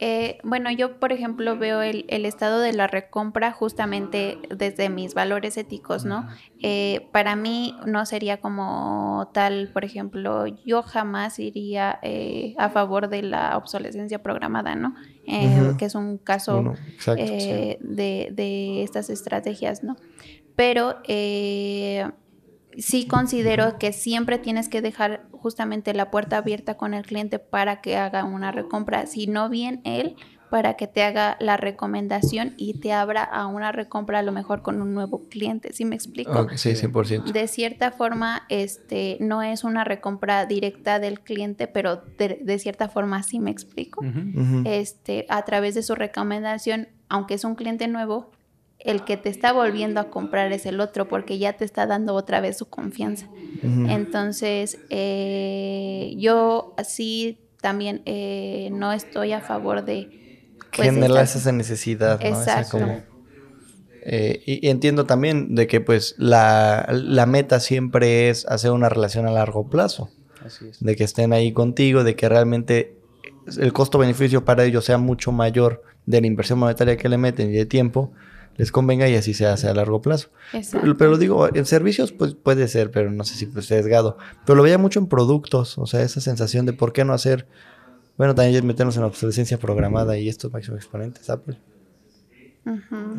Eh, 0.00 0.38
bueno, 0.44 0.70
yo 0.70 1.00
por 1.00 1.12
ejemplo 1.12 1.58
veo 1.58 1.82
el, 1.82 2.04
el 2.08 2.24
estado 2.24 2.60
de 2.60 2.72
la 2.72 2.86
recompra 2.86 3.50
justamente 3.50 4.38
desde 4.48 4.90
mis 4.90 5.14
valores 5.14 5.56
éticos, 5.56 6.04
¿no? 6.04 6.28
Eh, 6.62 7.08
para 7.10 7.34
mí 7.34 7.74
no 7.84 8.06
sería 8.06 8.36
como 8.36 9.28
tal, 9.34 9.70
por 9.72 9.84
ejemplo, 9.84 10.46
yo 10.46 10.82
jamás 10.82 11.40
iría 11.40 11.98
eh, 12.02 12.54
a 12.58 12.68
favor 12.68 13.08
de 13.08 13.22
la 13.22 13.56
obsolescencia 13.56 14.22
programada, 14.22 14.76
¿no? 14.76 14.94
Eh. 15.26 15.74
Que 15.78 15.86
es 15.86 15.96
un 15.96 16.18
caso 16.18 16.74
exacto. 16.94 17.22
de, 17.22 18.28
de 18.30 18.82
estas 18.84 19.10
estrategias, 19.10 19.82
¿no? 19.82 19.96
Pero 20.54 20.96
eh, 21.06 22.08
sí 22.78 23.06
considero 23.06 23.78
que 23.78 23.92
siempre 23.92 24.38
tienes 24.38 24.68
que 24.68 24.80
dejar 24.80 25.26
justamente 25.32 25.94
la 25.94 26.10
puerta 26.10 26.38
abierta 26.38 26.76
con 26.76 26.94
el 26.94 27.04
cliente 27.04 27.38
para 27.38 27.80
que 27.80 27.96
haga 27.96 28.24
una 28.24 28.52
recompra, 28.52 29.06
si 29.06 29.26
no 29.26 29.48
bien 29.48 29.80
él, 29.84 30.16
para 30.50 30.74
que 30.74 30.86
te 30.86 31.02
haga 31.02 31.36
la 31.40 31.56
recomendación 31.56 32.54
y 32.56 32.80
te 32.80 32.92
abra 32.92 33.22
a 33.22 33.46
una 33.46 33.72
recompra 33.72 34.20
a 34.20 34.22
lo 34.22 34.32
mejor 34.32 34.62
con 34.62 34.80
un 34.80 34.94
nuevo 34.94 35.28
cliente, 35.28 35.72
¿sí 35.72 35.84
me 35.84 35.94
explico? 35.94 36.32
Ok, 36.32 36.54
sí, 36.54 36.70
100%. 36.70 37.32
De 37.32 37.48
cierta 37.48 37.90
forma, 37.90 38.46
este, 38.48 39.18
no 39.20 39.42
es 39.42 39.64
una 39.64 39.84
recompra 39.84 40.46
directa 40.46 40.98
del 40.98 41.20
cliente, 41.20 41.66
pero 41.66 42.02
de, 42.16 42.40
de 42.42 42.58
cierta 42.58 42.88
forma 42.88 43.22
sí 43.22 43.40
me 43.40 43.50
explico. 43.50 44.02
Este, 44.64 45.26
a 45.28 45.44
través 45.44 45.74
de 45.74 45.82
su 45.82 45.94
recomendación, 45.94 46.88
aunque 47.08 47.34
es 47.34 47.44
un 47.44 47.54
cliente 47.54 47.88
nuevo, 47.88 48.30
el 48.80 49.04
que 49.04 49.16
te 49.16 49.28
está 49.28 49.52
volviendo 49.52 50.00
a 50.00 50.08
comprar 50.10 50.52
es 50.52 50.64
el 50.66 50.80
otro 50.80 51.08
porque 51.08 51.38
ya 51.38 51.54
te 51.54 51.64
está 51.64 51.86
dando 51.86 52.14
otra 52.14 52.40
vez 52.40 52.56
su 52.58 52.66
confianza. 52.66 53.26
Entonces, 53.62 54.78
eh, 54.90 56.14
yo 56.16 56.74
sí 56.86 57.38
también 57.60 58.02
eh, 58.06 58.68
no 58.72 58.92
estoy 58.92 59.32
a 59.32 59.40
favor 59.40 59.84
de... 59.84 60.54
pues, 60.76 60.88
Generar 60.90 61.24
estas- 61.24 61.36
esa 61.42 61.52
necesidad, 61.52 62.20
¿no? 62.20 62.26
Esa 62.26 62.60
Exacto. 62.60 62.78
como- 62.78 63.02
Eh, 64.10 64.42
y, 64.46 64.66
y 64.66 64.70
entiendo 64.70 65.04
también 65.06 65.54
de 65.54 65.66
que 65.66 65.80
pues 65.82 66.14
la, 66.18 66.88
la 66.90 67.26
meta 67.26 67.60
siempre 67.60 68.30
es 68.30 68.46
hacer 68.46 68.70
una 68.70 68.88
relación 68.88 69.26
a 69.26 69.30
largo 69.32 69.68
plazo. 69.68 70.10
Así 70.44 70.68
es. 70.68 70.80
de 70.82 70.94
que 70.96 71.02
estén 71.04 71.32
ahí 71.32 71.52
contigo, 71.52 72.04
de 72.04 72.14
que 72.14 72.28
realmente 72.28 72.96
el 73.58 73.72
costo-beneficio 73.72 74.44
para 74.44 74.64
ellos 74.64 74.84
sea 74.84 74.96
mucho 74.96 75.32
mayor 75.32 75.82
de 76.06 76.20
la 76.20 76.26
inversión 76.28 76.60
monetaria 76.60 76.96
que 76.96 77.08
le 77.08 77.18
meten 77.18 77.50
y 77.50 77.54
de 77.54 77.66
tiempo, 77.66 78.12
les 78.58 78.70
convenga 78.72 79.08
y 79.08 79.14
así 79.14 79.32
se 79.32 79.46
hace 79.46 79.68
a 79.68 79.74
largo 79.74 80.02
plazo. 80.02 80.28
Pero, 80.72 80.96
pero 80.98 81.16
digo, 81.16 81.48
en 81.54 81.64
servicios 81.64 82.12
pues 82.12 82.34
puede 82.34 82.68
ser, 82.68 82.90
pero 82.90 83.10
no 83.10 83.24
sé 83.24 83.34
si 83.36 83.46
pues 83.46 83.64
sesgado. 83.66 84.18
Pero 84.44 84.56
lo 84.56 84.62
veía 84.62 84.76
mucho 84.76 84.98
en 84.98 85.06
productos, 85.06 85.78
o 85.78 85.86
sea, 85.86 86.02
esa 86.02 86.20
sensación 86.20 86.66
de 86.66 86.74
por 86.74 86.92
qué 86.92 87.04
no 87.04 87.14
hacer, 87.14 87.46
bueno, 88.18 88.34
también 88.34 88.66
meternos 88.66 88.96
en 88.96 89.04
obsolescencia 89.04 89.58
programada 89.58 90.18
y 90.18 90.28
estos 90.28 90.52
máximos 90.52 90.80
exponentes, 90.80 91.30
Apple. 91.30 91.58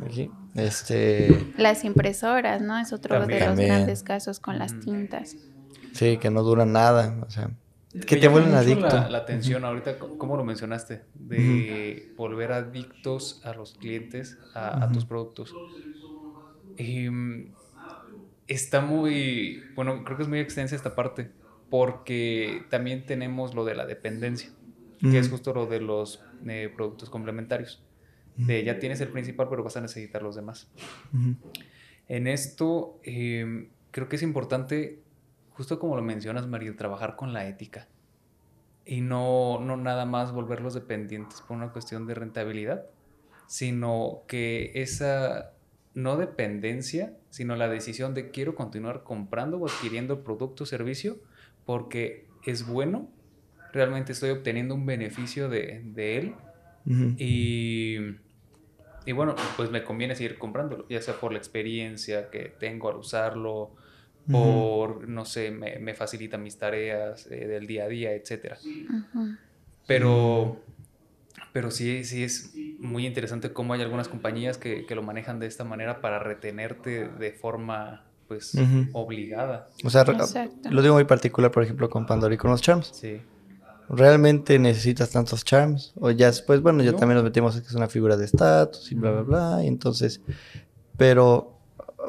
Aquí. 0.06 0.30
Este, 0.54 1.54
Las 1.58 1.84
impresoras, 1.84 2.62
¿no? 2.62 2.78
Es 2.78 2.94
otro 2.94 3.18
También. 3.18 3.40
de 3.40 3.48
los 3.48 3.58
grandes 3.58 4.04
casos 4.04 4.40
con 4.40 4.60
las 4.60 4.80
tintas. 4.80 5.36
sí, 5.94 6.18
que 6.18 6.30
no 6.30 6.44
duran 6.44 6.72
nada, 6.72 7.18
o 7.26 7.32
sea, 7.32 7.50
que 8.06 8.18
te 8.18 8.28
vuelven 8.28 8.54
adicto. 8.56 8.86
La, 8.98 9.10
la 9.10 9.18
atención 9.20 9.66
ahorita, 9.66 9.94
c- 9.94 10.00
¿cómo 10.18 10.38
lo 10.38 10.44
mencionaste? 10.44 11.06
De 11.14 12.14
volver 12.16 12.52
adictos 12.52 13.42
a 13.44 13.54
los 13.54 13.74
clientes, 13.76 14.38
a, 14.54 14.84
a 14.84 14.92
tus 14.92 15.06
productos. 15.06 15.58
Mm, 16.78 17.56
está 18.48 18.82
muy, 18.82 19.72
bueno, 19.76 20.04
creo 20.04 20.18
que 20.18 20.24
es 20.24 20.30
muy 20.30 20.40
extensa 20.40 20.76
esta 20.76 20.96
parte, 20.96 21.32
porque 21.70 22.68
también 22.72 23.06
tenemos 23.06 23.54
lo 23.54 23.66
de 23.66 23.76
la 23.76 23.86
dependencia, 23.86 24.50
que 25.12 25.20
es 25.20 25.30
justo 25.30 25.54
lo 25.54 25.66
de 25.68 25.82
los 25.82 26.26
eh, 26.48 26.72
productos 26.76 27.10
complementarios. 27.10 27.84
De 28.36 28.64
ya 28.64 28.80
tienes 28.80 29.02
el 29.02 29.10
principal, 29.10 29.48
pero 29.50 29.64
vas 29.64 29.76
a 29.78 29.82
necesitar 29.82 30.24
los 30.24 30.36
demás. 30.36 30.70
En 32.08 32.28
esto, 32.28 33.00
eh, 33.04 33.70
creo 33.92 34.10
que 34.10 34.16
es 34.16 34.24
importante, 34.24 35.04
justo 35.60 35.78
como 35.78 35.98
lo 35.98 36.02
mencionas, 36.02 36.48
María, 36.48 36.74
trabajar 36.78 37.18
con 37.18 37.34
la 37.34 37.46
ética. 37.46 37.90
Y 38.86 39.02
no, 39.02 39.60
no 39.60 39.76
nada 39.76 40.06
más 40.06 40.32
volverlos 40.32 40.74
dependientes 40.74 41.42
por 41.42 41.58
una 41.58 41.74
cuestión 41.74 42.08
de 42.08 42.16
rentabilidad, 42.16 42.86
sino 43.46 44.24
que 44.30 44.72
esa 44.76 45.52
no 45.94 46.16
dependencia, 46.16 47.14
sino 47.30 47.58
la 47.58 47.68
decisión 47.68 48.14
de 48.14 48.32
quiero 48.32 48.56
continuar 48.56 49.04
comprando 49.04 49.58
o 49.58 49.68
adquiriendo 49.68 50.24
producto 50.24 50.64
o 50.64 50.66
servicio 50.66 51.18
porque 51.66 52.30
es 52.42 52.66
bueno, 52.66 53.12
realmente 53.74 54.14
estoy 54.14 54.30
obteniendo 54.30 54.76
un 54.76 54.86
beneficio 54.86 55.50
de, 55.50 55.82
de 55.84 56.18
él 56.20 56.36
Ujú. 56.86 57.16
y, 57.18 57.98
y 59.04 59.12
bueno, 59.12 59.36
pues 59.58 59.72
me 59.72 59.84
conviene 59.84 60.16
seguir 60.16 60.38
comprándolo, 60.40 60.88
ya 60.88 61.02
sea 61.02 61.16
por 61.20 61.34
la 61.34 61.38
experiencia 61.38 62.30
que 62.30 62.46
tengo 62.46 62.90
al 62.90 62.96
usarlo, 62.96 63.76
Por, 64.32 65.08
no 65.08 65.26
sé, 65.26 65.50
me, 65.52 65.80
me 65.80 65.94
facilita 65.96 66.38
mis 66.38 66.58
tareas 66.58 67.28
eh, 67.32 67.48
del 67.48 67.66
día 67.68 67.86
a 67.86 67.88
día, 67.88 68.14
etc. 68.14 68.54
Pero, 69.88 70.62
pero 71.54 71.72
sí, 71.72 72.04
sí 72.04 72.24
es 72.24 72.54
muy 72.80 73.06
interesante 73.06 73.52
cómo 73.52 73.74
hay 73.74 73.82
algunas 73.82 74.08
compañías 74.08 74.58
que, 74.58 74.86
que 74.86 74.96
lo 74.96 75.02
manejan 75.04 75.40
de 75.40 75.48
esta 75.48 75.64
manera 75.64 76.02
para 76.02 76.20
retenerte 76.20 77.08
de 77.10 77.32
forma, 77.32 78.04
pues, 78.28 78.54
obligada. 78.94 79.70
O 79.84 79.90
sea, 79.90 80.02
Exacto. 80.04 80.70
lo 80.70 80.82
digo 80.82 80.94
muy 80.94 81.06
particular, 81.06 81.52
por 81.52 81.64
ejemplo, 81.64 81.90
con 81.90 82.06
Pandora 82.06 82.34
y 82.34 82.38
con 82.38 82.52
los 82.52 82.62
charms. 82.62 82.92
Sí. 82.94 83.22
¿Realmente 83.90 84.60
necesitas 84.60 85.10
tantos 85.10 85.44
charms? 85.44 85.94
O 86.00 86.12
ya 86.12 86.28
después, 86.28 86.62
bueno, 86.62 86.84
ya 86.84 86.92
No. 86.92 86.98
también 86.98 87.16
nos 87.16 87.24
metimos 87.24 87.56
en 87.56 87.62
que 87.64 87.68
es 87.70 87.74
una 87.74 87.88
figura 87.88 88.16
de 88.18 88.26
estatus 88.26 88.92
y 88.92 88.96
bla, 88.96 89.10
bla, 89.12 89.22
bla. 89.24 89.64
Y 89.64 89.68
entonces, 89.68 90.22
pero 90.96 91.59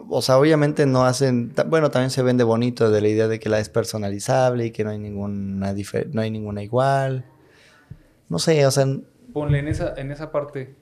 o 0.09 0.23
sea, 0.23 0.39
obviamente 0.39 0.87
no 0.87 1.05
hacen, 1.05 1.53
bueno, 1.67 1.91
también 1.91 2.11
se 2.11 2.23
vende 2.23 2.45
bonito 2.45 2.91
de 2.91 3.01
la 3.01 3.09
idea 3.09 3.29
de 3.29 3.39
que 3.39 3.49
la 3.49 3.59
es 3.59 3.69
personalizable 3.69 4.67
y 4.67 4.71
que 4.71 4.85
no 4.85 4.91
hay 4.91 4.99
ninguna, 4.99 5.75
no 6.13 6.21
hay 6.21 6.31
ninguna 6.31 6.63
igual. 6.63 7.25
No 8.29 8.39
sé, 8.39 8.65
o 8.67 8.71
sea, 8.71 8.87
Ponle 9.33 9.61
en 9.61 9.69
esa, 9.69 9.95
en 9.97 10.11
esa 10.11 10.33
parte, 10.33 10.75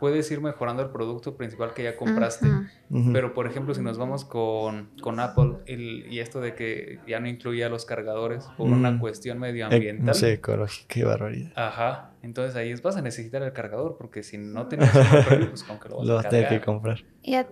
puedes 0.00 0.30
ir 0.30 0.40
mejorando 0.40 0.82
el 0.82 0.90
producto 0.90 1.36
principal 1.36 1.74
que 1.74 1.82
ya 1.84 1.96
compraste. 1.96 2.48
Ujú. 2.48 2.66
ujú. 2.90 3.12
Pero, 3.12 3.34
por 3.34 3.46
ejemplo, 3.46 3.74
si 3.74 3.82
nos 3.82 3.98
vamos 3.98 4.24
con, 4.24 4.90
con 5.00 5.18
Apple 5.20 5.56
el- 5.66 6.06
y 6.12 6.20
esto 6.20 6.40
de 6.40 6.54
que 6.54 7.00
ya 7.06 7.20
no 7.20 7.28
incluía 7.28 7.68
los 7.68 7.84
cargadores 7.84 8.44
por 8.56 8.68
una 8.68 8.98
cuestión 8.98 9.38
medioambiental. 9.38 10.14
sí, 10.14 10.26
ecológica, 10.26 10.86
qué 10.88 11.04
barbaridad. 11.04 11.52
Ajá. 11.56 12.12
Entonces 12.22 12.56
ahí 12.56 12.70
es, 12.70 12.82
vas 12.82 12.96
a 12.96 13.02
necesitar 13.02 13.42
el 13.42 13.52
cargador 13.52 13.96
porque 13.96 14.22
si 14.22 14.38
no 14.38 14.66
tenías 14.66 14.94
el 14.94 15.06
papel, 15.06 15.48
pues 15.48 15.62
con 15.64 15.78
que 15.78 15.88
lo 15.88 15.98
vas 15.98 16.06
Lo 16.08 16.12
a 16.14 16.16
vas 16.16 16.26
a 16.26 16.28
tener 16.30 16.48
que 16.48 16.60
comprar. 16.60 17.04
Y 17.22 17.34
a- 17.34 17.46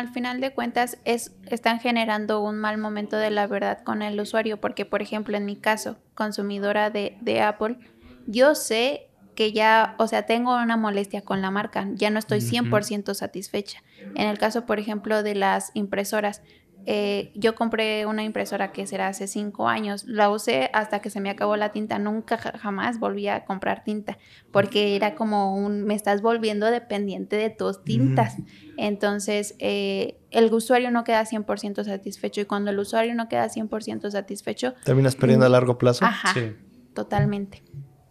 al 0.00 0.08
final 0.10 0.40
de 0.40 0.52
cuentas 0.52 0.98
es, 1.04 1.34
están 1.46 1.80
generando 1.80 2.40
un 2.40 2.56
mal 2.58 2.78
momento 2.78 3.16
de 3.16 3.30
la 3.30 3.46
verdad 3.46 3.82
con 3.84 4.02
el 4.02 4.20
usuario, 4.20 4.58
porque 4.60 4.84
por 4.84 5.02
ejemplo 5.02 5.36
en 5.36 5.44
mi 5.46 5.56
caso, 5.56 5.96
consumidora 6.14 6.90
de, 6.90 7.16
de 7.20 7.40
Apple, 7.40 7.78
yo 8.26 8.54
sé 8.54 9.05
que 9.36 9.52
ya, 9.52 9.94
o 9.98 10.08
sea, 10.08 10.24
tengo 10.24 10.56
una 10.56 10.76
molestia 10.76 11.22
con 11.22 11.40
la 11.42 11.52
marca, 11.52 11.86
ya 11.94 12.10
no 12.10 12.18
estoy 12.18 12.38
Ujú. 12.38 12.48
100% 12.48 13.14
satisfecha. 13.14 13.78
En 14.14 14.26
el 14.28 14.38
caso, 14.38 14.66
por 14.66 14.80
ejemplo, 14.80 15.22
de 15.22 15.36
las 15.36 15.70
impresoras, 15.74 16.42
eh, 16.88 17.32
yo 17.34 17.56
compré 17.56 18.06
una 18.06 18.22
impresora 18.22 18.70
que 18.70 18.86
será 18.86 19.08
hace 19.08 19.26
cinco 19.26 19.68
años, 19.68 20.04
la 20.04 20.30
usé 20.30 20.70
hasta 20.72 21.00
que 21.00 21.10
se 21.10 21.20
me 21.20 21.30
acabó 21.30 21.56
la 21.56 21.70
tinta, 21.72 21.98
nunca 21.98 22.38
ja- 22.38 22.56
jamás 22.58 23.00
volví 23.00 23.26
a 23.26 23.44
comprar 23.44 23.82
tinta, 23.82 24.18
porque 24.52 24.94
era 24.94 25.16
como 25.16 25.56
un, 25.56 25.82
me 25.84 25.94
estás 25.96 26.22
volviendo 26.22 26.66
dependiente 26.70 27.34
de 27.36 27.50
tus 27.50 27.82
tintas. 27.84 28.36
Entonces, 28.76 29.56
eh, 29.58 30.20
el 30.30 30.52
usuario 30.54 30.90
no 30.92 31.02
queda 31.02 31.24
100% 31.26 31.82
satisfecho 31.82 32.40
y 32.40 32.44
cuando 32.44 32.70
el 32.70 32.78
usuario 32.78 33.14
no 33.16 33.28
queda 33.28 33.48
100% 33.48 34.10
satisfecho, 34.10 34.74
¿Terminas 34.84 35.16
perdiendo 35.16 35.44
a 35.46 35.48
largo 35.48 35.76
plazo? 35.78 36.04
ajá, 36.04 36.32
Sí. 36.34 36.54
totalmente. 36.94 37.64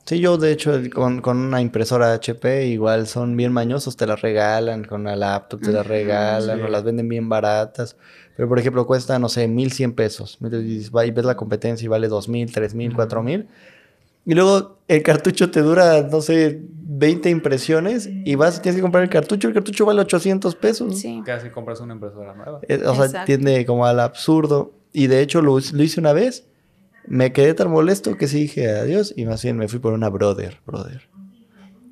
Sí, 0.06 0.20
yo 0.20 0.38
de 0.38 0.52
hecho 0.52 0.76
el- 0.76 0.94
con, 0.94 1.22
con 1.22 1.38
una 1.38 1.62
impresora 1.62 2.13
HP 2.13 2.68
igual 2.68 3.08
son 3.08 3.36
bien 3.36 3.52
mañosos, 3.52 3.98
te 3.98 4.06
las 4.06 4.22
regalan, 4.22 4.84
con 4.84 5.02
una 5.02 5.15
laptop 5.15 5.62
te 5.62 5.72
las 5.72 5.86
regalan 5.88 6.60
sí. 6.60 6.63
o 6.63 6.68
las 6.68 6.84
venden 6.84 7.10
bien 7.10 7.28
baratas. 7.28 7.98
Pero 8.38 8.48
por 8.48 8.60
ejemplo 8.60 8.86
cuesta, 8.86 9.18
no 9.18 9.30
sé, 9.30 9.48
1100 9.48 9.94
pesos. 9.94 10.38
Y 10.41 11.12
ves 11.12 11.26
la 11.26 11.36
competencia 11.36 11.86
y 11.86 11.88
vale 11.88 12.08
2000, 12.08 12.52
3000, 12.54 12.89
Ujú. 12.89 12.96
4000. 12.98 13.48
Y 14.28 14.34
luego 14.36 14.78
el 14.88 15.02
cartucho 15.04 15.50
te 15.50 15.62
dura, 15.62 16.02
no 16.04 16.22
sé, 16.22 16.60
20 16.62 17.30
impresiones 17.30 18.08
y 18.08 18.36
vas 18.36 18.58
y 18.58 18.62
tienes 18.62 18.76
que 18.78 18.82
comprar 18.84 19.04
el 19.04 19.10
cartucho. 19.10 19.48
El 19.48 19.54
cartucho 19.56 19.86
vale 19.86 20.02
800 20.02 20.56
pesos. 20.56 21.00
Sí. 21.00 21.22
Casi 21.26 21.50
compras 21.50 21.80
una 21.80 21.94
impresora 21.94 22.34
nueva. 22.36 22.60
Eh, 22.68 22.82
o 22.86 22.94
sea, 22.96 23.06
Exacto. 23.06 23.26
tiende 23.26 23.65
como 23.65 23.86
al 23.86 24.00
absurdo. 24.00 24.74
Y 24.94 25.08
de 25.08 25.22
hecho 25.22 25.41
lo, 25.41 25.58
lo 25.60 25.84
hice 25.84 26.00
una 26.00 26.13
vez. 26.13 26.46
Me 27.08 27.32
quedé 27.34 27.54
tan 27.54 27.70
molesto 27.72 28.18
que 28.18 28.28
sí 28.28 28.39
dije 28.41 28.70
adiós 28.70 29.13
y 29.15 29.26
más 29.26 29.44
bien 29.44 29.58
me 29.58 29.68
fui 29.68 29.80
por 29.80 29.94
una 29.94 30.10
Brother, 30.10 30.60
Brother. 30.65 31.08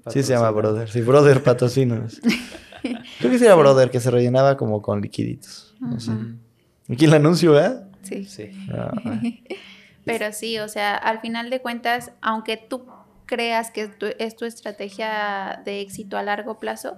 Sí 0.09 0.21
se 0.23 0.33
llama 0.33 0.51
Brother. 0.51 0.89
Sí, 0.89 1.01
Brother 1.01 1.41
patrocinos. 1.43 2.19
Creo 3.19 3.31
que 3.31 3.39
sí 3.39 3.45
era 3.45 3.55
Brother, 3.55 3.89
que 3.89 3.99
se 4.01 4.11
rellenaba 4.11 4.57
como 4.57 4.81
con 4.81 5.01
liquiditos. 5.01 5.75
No 5.79 5.99
sé. 5.99 6.11
Ujú. 6.11 6.35
Aquí 6.91 7.05
el 7.05 7.13
anuncio, 7.13 7.57
¿eh? 7.59 7.71
Sí. 8.01 8.25
Sí. 8.25 8.49
Ah, 8.73 8.91
Pero 10.05 10.33
sí, 10.33 10.59
o 10.59 10.67
sea, 10.67 10.95
al 10.95 11.21
final 11.21 11.49
de 11.49 11.61
cuentas, 11.61 12.11
aunque 12.21 12.57
tú 12.57 12.85
creas 13.25 13.71
que 13.71 13.87
tu- 13.87 14.07
es 14.19 14.35
tu 14.35 14.43
estrategia 14.43 15.61
de 15.63 15.79
éxito 15.79 16.17
a 16.17 16.23
largo 16.23 16.59
plazo, 16.59 16.97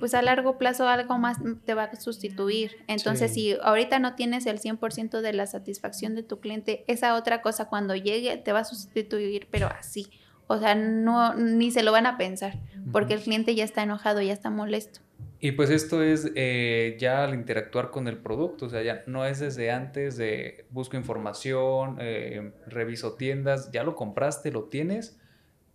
pues 0.00 0.14
a 0.14 0.22
largo 0.22 0.58
plazo 0.58 0.88
algo 0.88 1.18
más 1.18 1.38
te 1.64 1.74
va 1.74 1.84
a 1.84 1.96
sustituir. 1.96 2.72
Entonces, 2.86 3.32
Sí. 3.32 3.52
si 3.52 3.56
ahorita 3.62 3.98
no 3.98 4.14
tienes 4.14 4.46
el 4.46 4.58
100% 4.58 5.20
de 5.20 5.32
la 5.32 5.46
satisfacción 5.46 6.14
de 6.14 6.22
tu 6.22 6.40
cliente, 6.40 6.84
esa 6.86 7.14
otra 7.14 7.42
cosa 7.42 7.68
cuando 7.68 7.94
llegue 7.94 8.36
te 8.38 8.52
va 8.52 8.60
a 8.60 8.64
sustituir, 8.64 9.46
pero 9.50 9.66
así. 9.68 10.06
O 10.46 10.58
sea, 10.58 10.74
no 10.74 11.34
ni 11.34 11.70
se 11.70 11.82
lo 11.82 11.92
van 11.92 12.06
a 12.06 12.16
pensar, 12.16 12.54
porque 12.90 13.14
el 13.14 13.20
cliente 13.20 13.54
ya 13.54 13.64
está 13.64 13.82
enojado, 13.82 14.22
ya 14.22 14.32
está 14.32 14.48
molesto. 14.48 15.00
Y 15.40 15.52
pues 15.52 15.70
esto 15.70 16.02
es 16.02 16.32
eh, 16.34 16.96
ya 16.98 17.22
al 17.22 17.34
interactuar 17.34 17.90
con 17.90 18.08
el 18.08 18.16
producto, 18.16 18.66
o 18.66 18.68
sea, 18.70 18.82
ya 18.82 19.04
no 19.06 19.24
es 19.24 19.38
desde 19.38 19.70
antes 19.70 20.16
de 20.16 20.64
busco 20.70 20.96
información, 20.96 21.98
eh, 22.00 22.52
reviso 22.66 23.14
tiendas, 23.14 23.70
ya 23.70 23.84
lo 23.84 23.94
compraste, 23.94 24.50
lo 24.50 24.64
tienes, 24.64 25.20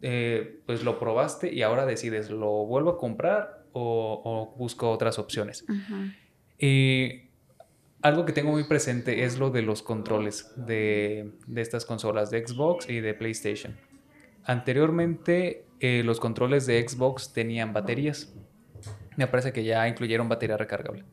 eh, 0.01 0.59
pues 0.65 0.83
lo 0.83 0.99
probaste 0.99 1.53
y 1.53 1.61
ahora 1.61 1.85
decides, 1.85 2.29
¿lo 2.29 2.65
vuelvo 2.65 2.89
a 2.89 2.97
comprar 2.97 3.62
o, 3.73 4.21
o 4.23 4.55
busco 4.57 4.89
otras 4.89 5.19
opciones? 5.19 5.65
Y 6.57 7.29
algo 8.01 8.25
que 8.25 8.33
tengo 8.33 8.51
muy 8.51 8.63
presente 8.65 9.23
es 9.23 9.37
lo 9.37 9.49
de 9.49 9.61
los 9.61 9.81
controles 9.81 10.51
de, 10.55 11.33
de 11.47 11.61
estas 11.61 11.85
consolas 11.85 12.29
de 12.31 12.45
Xbox 12.47 12.89
y 12.89 12.99
de 13.01 13.13
PlayStation. 13.13 13.75
Anteriormente, 14.45 15.65
eh, 15.79 16.03
los 16.03 16.19
controles 16.19 16.65
de 16.65 16.85
Xbox 16.87 17.33
tenían 17.33 17.73
baterías. 17.73 18.33
Me 19.15 19.27
parece 19.27 19.53
que 19.53 19.63
ya 19.63 19.87
incluyeron 19.87 20.27
batería 20.29 20.57
recargable. 20.57 21.03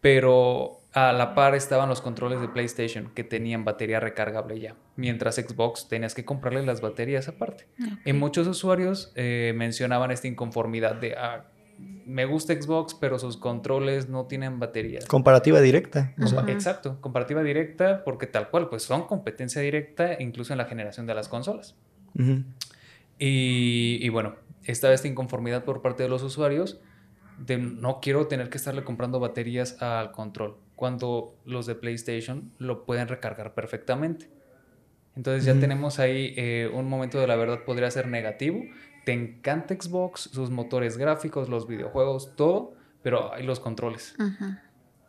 Pero 0.00 0.80
a 0.92 1.12
la 1.12 1.34
par 1.34 1.54
estaban 1.54 1.88
los 1.88 2.00
controles 2.00 2.40
de 2.40 2.48
PlayStation 2.48 3.10
que 3.14 3.24
tenían 3.24 3.64
batería 3.64 4.00
recargable 4.00 4.60
ya. 4.60 4.76
Mientras 4.96 5.36
Xbox 5.36 5.88
tenías 5.88 6.14
que 6.14 6.24
comprarle 6.24 6.64
las 6.64 6.80
baterías 6.80 7.28
aparte. 7.28 7.66
Y 8.04 8.10
Ok. 8.10 8.16
muchos 8.16 8.46
usuarios 8.46 9.12
eh, 9.16 9.52
mencionaban 9.56 10.10
esta 10.10 10.28
inconformidad 10.28 10.96
de, 10.96 11.14
ah, 11.16 11.46
me 12.04 12.24
gusta 12.24 12.54
Xbox, 12.54 12.94
pero 12.94 13.18
sus 13.18 13.36
controles 13.36 14.08
no 14.08 14.26
tienen 14.26 14.58
baterías. 14.58 15.06
comparativa 15.06 15.60
directa. 15.60 16.14
o 16.22 16.26
sea, 16.26 16.40
Ujú. 16.40 16.50
Exacto, 16.50 17.00
comparativa 17.00 17.42
directa, 17.42 18.04
porque 18.04 18.26
tal 18.26 18.50
cual, 18.50 18.68
pues 18.68 18.82
son 18.82 19.06
competencia 19.06 19.62
directa 19.62 20.16
incluso 20.20 20.52
en 20.52 20.58
la 20.58 20.66
generación 20.66 21.06
de 21.06 21.14
las 21.14 21.28
consolas. 21.28 21.76
Y, 23.18 23.98
y 24.00 24.08
bueno, 24.08 24.36
estaba 24.64 24.94
esta 24.94 25.08
inconformidad 25.08 25.64
por 25.64 25.82
parte 25.82 26.02
de 26.02 26.08
los 26.08 26.22
usuarios 26.22 26.80
de 27.36 27.58
no 27.58 28.00
quiero 28.00 28.26
tener 28.26 28.48
que 28.48 28.58
estarle 28.58 28.84
comprando 28.84 29.18
baterías 29.18 29.80
al 29.82 30.12
control, 30.12 30.56
cuando 30.76 31.36
los 31.44 31.66
de 31.66 31.74
PlayStation 31.74 32.52
lo 32.58 32.84
pueden 32.84 33.08
recargar 33.08 33.54
perfectamente. 33.54 34.28
Entonces 35.16 35.44
ya 35.44 35.58
tenemos 35.60 36.00
ahí 36.00 36.34
eh, 36.36 36.68
un 36.72 36.88
momento 36.88 37.20
de 37.20 37.28
la 37.28 37.36
verdad 37.36 37.60
podría 37.64 37.90
ser 37.90 38.08
negativo. 38.08 38.64
Te 39.04 39.12
encanta 39.12 39.74
Xbox, 39.74 40.30
sus 40.32 40.50
motores 40.50 40.96
gráficos, 40.96 41.48
los 41.48 41.66
videojuegos, 41.66 42.34
todo, 42.36 42.74
pero 43.02 43.32
hay 43.32 43.44
los 43.44 43.60
controles. 43.60 44.14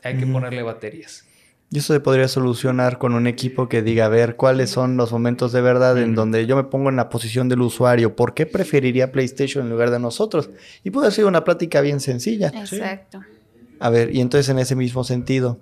Hay 0.03 0.17
que 0.17 0.27
ponerle 0.27 0.63
baterías. 0.63 1.25
Y 1.71 1.79
eso 1.79 1.93
se 1.93 1.99
podría 1.99 2.27
solucionar 2.27 2.99
con 2.99 3.13
un 3.13 3.25
equipo 3.25 3.67
que 3.67 3.81
diga, 3.81 4.05
a 4.05 4.10
ver, 4.10 4.36
cuáles 4.36 4.69
son 4.69 4.97
los 4.97 5.12
momentos 5.12 5.51
de 5.51 5.62
verdad 5.62 5.97
en 5.97 6.13
donde 6.13 6.45
yo 6.45 6.55
me 6.55 6.63
pongo 6.63 6.89
en 6.89 6.95
la 6.95 7.10
posición 7.10 7.49
del 7.49 7.62
usuario. 7.62 8.15
¿Por 8.15 8.34
qué 8.34 8.45
preferiría 8.45 9.12
PlayStation 9.12 9.65
en 9.65 9.71
lugar 9.71 9.89
de 9.89 9.99
nosotros? 9.99 10.49
Y 10.84 10.91
puede 10.91 11.10
ser 11.12 11.25
una 11.25 11.43
plática 11.43 11.81
bien 11.81 11.99
sencilla. 11.99 12.49
Exacto. 12.49 13.21
A 13.79 13.89
ver, 13.89 14.15
y 14.15 14.21
entonces 14.21 14.47
en 14.49 14.60
ese 14.60 14.75
mismo 14.75 15.03
sentido, 15.03 15.60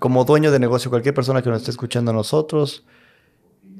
como 0.00 0.24
dueño 0.24 0.50
de 0.50 0.58
negocio, 0.58 0.90
cualquier 0.90 1.14
persona 1.14 1.42
que 1.42 1.50
nos 1.50 1.58
esté 1.58 1.70
escuchando 1.70 2.10
a 2.10 2.14
nosotros, 2.14 2.84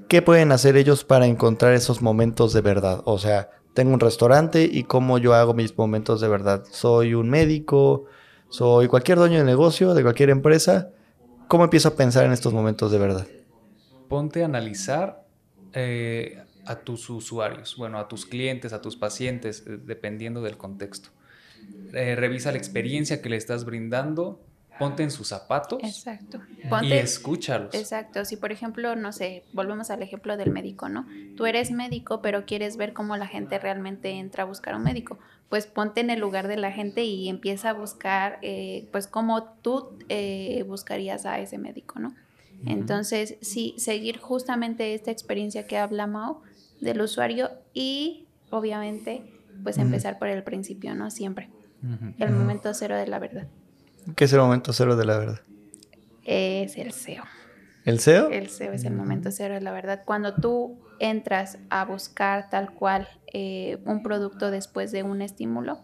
¿qué 0.09 0.23
pueden 0.23 0.53
hacer 0.53 0.77
ellos 0.77 1.05
para 1.05 1.27
encontrar 1.27 1.75
esos 1.75 2.03
momentos 2.03 2.53
de 2.53 2.61
verdad? 2.61 3.03
O 3.05 3.19
sea, 3.19 3.51
tengo 3.75 3.93
un 3.95 4.01
restaurante 4.01 4.69
y 4.71 4.85
cómo 4.85 5.19
yo 5.19 5.35
hago 5.35 5.55
mis 5.55 5.77
momentos 5.77 6.21
de 6.21 6.29
verdad. 6.29 6.65
Soy 6.71 7.15
un 7.15 7.29
médico, 7.29 8.05
soy 8.49 8.89
cualquier 8.89 9.19
dueño 9.19 9.39
de 9.39 9.45
negocio, 9.45 9.95
de 9.95 10.03
cualquier 10.03 10.31
empresa. 10.31 10.91
¿Cómo 11.49 11.65
empiezo 11.65 11.89
a 11.89 11.95
pensar 11.95 12.25
en 12.25 12.33
estos 12.33 12.53
momentos 12.53 12.91
de 12.91 12.99
verdad? 12.99 13.27
ponte 14.09 14.43
a 14.43 14.47
analizar 14.47 15.25
eh, 15.73 16.43
a 16.65 16.77
tus 16.81 17.09
usuarios, 17.11 17.77
bueno, 17.77 17.99
a 17.99 18.09
tus 18.09 18.27
clientes, 18.27 18.73
a 18.73 18.81
tus 18.81 18.97
pacientes, 18.97 19.65
eh, 19.67 19.79
dependiendo 19.85 20.43
del 20.43 20.57
contexto. 20.57 21.11
Eh, 21.93 22.15
revisa 22.17 22.53
la 22.53 22.59
experiencia 22.59 23.21
que 23.23 23.29
le 23.29 23.37
estás 23.37 23.65
brindando, 23.65 24.41
ponte 24.79 25.03
en 25.03 25.11
sus 25.11 25.29
zapatos 25.29 25.83
Exacto. 25.83 26.41
y 26.63 26.67
Ponte, 26.69 26.99
escúchalos. 26.99 27.75
Exacto, 27.75 28.25
si 28.25 28.37
por 28.37 28.53
ejemplo, 28.53 28.97
no 28.97 29.13
sé, 29.13 29.45
volvemos 29.53 29.91
al 29.91 30.03
ejemplo 30.03 30.37
del 30.37 30.51
médico, 30.51 30.89
¿no? 30.89 31.07
Tú 31.37 31.47
eres 31.47 31.71
médico, 31.71 32.21
pero 32.23 32.45
quieres 32.47 32.77
ver 32.77 32.93
cómo 32.93 33.17
la 33.17 33.27
gente 33.27 33.59
realmente 33.59 34.11
entra 34.11 34.45
a 34.45 34.47
buscar 34.47 34.75
un 34.75 34.83
médico. 34.83 35.19
Pues 35.49 35.67
ponte 35.67 36.01
en 36.01 36.11
el 36.11 36.21
lugar 36.21 36.49
de 36.49 36.57
la 36.57 36.73
gente 36.73 37.05
y 37.05 37.29
empieza 37.29 37.71
a 37.71 37.73
buscar, 37.73 38.39
eh, 38.43 38.89
pues, 38.93 39.07
cómo 39.07 39.45
tú 39.63 39.97
eh, 40.09 40.65
buscarías 40.67 41.25
a 41.25 41.39
ese 41.39 41.59
médico, 41.59 41.99
¿no? 41.99 42.15
Entonces, 42.65 43.37
sí, 43.43 43.75
seguir 43.77 44.19
justamente 44.19 44.95
esta 44.95 45.11
experiencia 45.11 45.67
que 45.67 45.77
habla 45.77 46.07
Mao 46.07 46.43
del 46.81 47.01
usuario 47.03 47.51
y, 47.75 48.27
obviamente, 48.51 49.23
pues 49.63 49.79
empezar 49.79 50.19
por 50.19 50.29
el 50.29 50.43
principio, 50.43 50.95
¿no? 50.95 51.11
Siempre. 51.11 51.51
El 52.19 52.33
momento 52.33 52.73
cero 52.75 52.97
de 52.97 53.07
la 53.07 53.19
verdad. 53.19 53.47
¿Qué 54.15 54.25
es 54.25 54.33
el 54.33 54.41
momento 54.41 54.73
cero 54.73 54.97
de 54.97 55.05
la 55.05 55.19
verdad? 55.19 55.41
Es 56.25 56.77
el 56.77 56.89
SEO. 56.89 57.25
¿El 57.85 57.97
SEO? 57.99 58.31
El 58.31 58.47
SEO 58.47 58.73
es 58.73 58.85
el 58.85 58.93
momento 58.95 59.31
cero 59.31 59.55
de 59.55 59.61
la 59.61 59.73
verdad. 59.73 60.03
Cuando 60.05 60.35
tú 60.35 60.79
entras 60.99 61.59
a 61.71 61.85
buscar 61.85 62.49
tal 62.51 62.73
cual 62.73 63.09
eh, 63.33 63.79
un 63.85 64.03
producto 64.03 64.51
después 64.51 64.93
de 64.93 65.03
un 65.03 65.23
estímulo, 65.23 65.79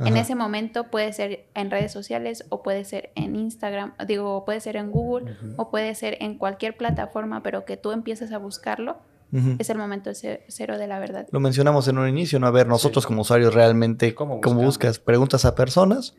En 0.00 0.16
ese 0.16 0.34
momento 0.34 0.90
puede 0.90 1.12
ser 1.12 1.46
en 1.54 1.70
redes 1.70 1.92
sociales 1.92 2.44
o 2.48 2.64
puede 2.64 2.84
ser 2.84 3.10
en 3.14 3.36
Instagram, 3.36 3.94
digo, 4.08 4.44
puede 4.44 4.58
ser 4.60 4.74
en 4.74 4.90
Google 4.90 5.36
o 5.56 5.70
puede 5.70 5.94
ser 5.94 6.16
en 6.20 6.36
cualquier 6.36 6.76
plataforma, 6.76 7.44
pero 7.44 7.64
que 7.64 7.76
tú 7.76 7.92
empieces 7.92 8.32
a 8.32 8.38
buscarlo, 8.38 8.96
es 9.60 9.70
el 9.70 9.78
momento 9.78 10.12
ce- 10.12 10.42
cero 10.48 10.78
de 10.78 10.88
la 10.88 10.98
verdad. 10.98 11.28
Lo 11.30 11.38
mencionamos 11.38 11.86
en 11.86 11.98
un 11.98 12.08
inicio, 12.08 12.40
¿no? 12.40 12.48
A 12.48 12.50
ver, 12.50 12.66
nosotros 12.66 13.06
como 13.06 13.22
usuarios 13.22 13.54
realmente, 13.54 14.14
¿Cómo 14.16 14.40
buscas? 14.40 14.98
Preguntas 14.98 15.44
a 15.44 15.54
personas 15.54 16.16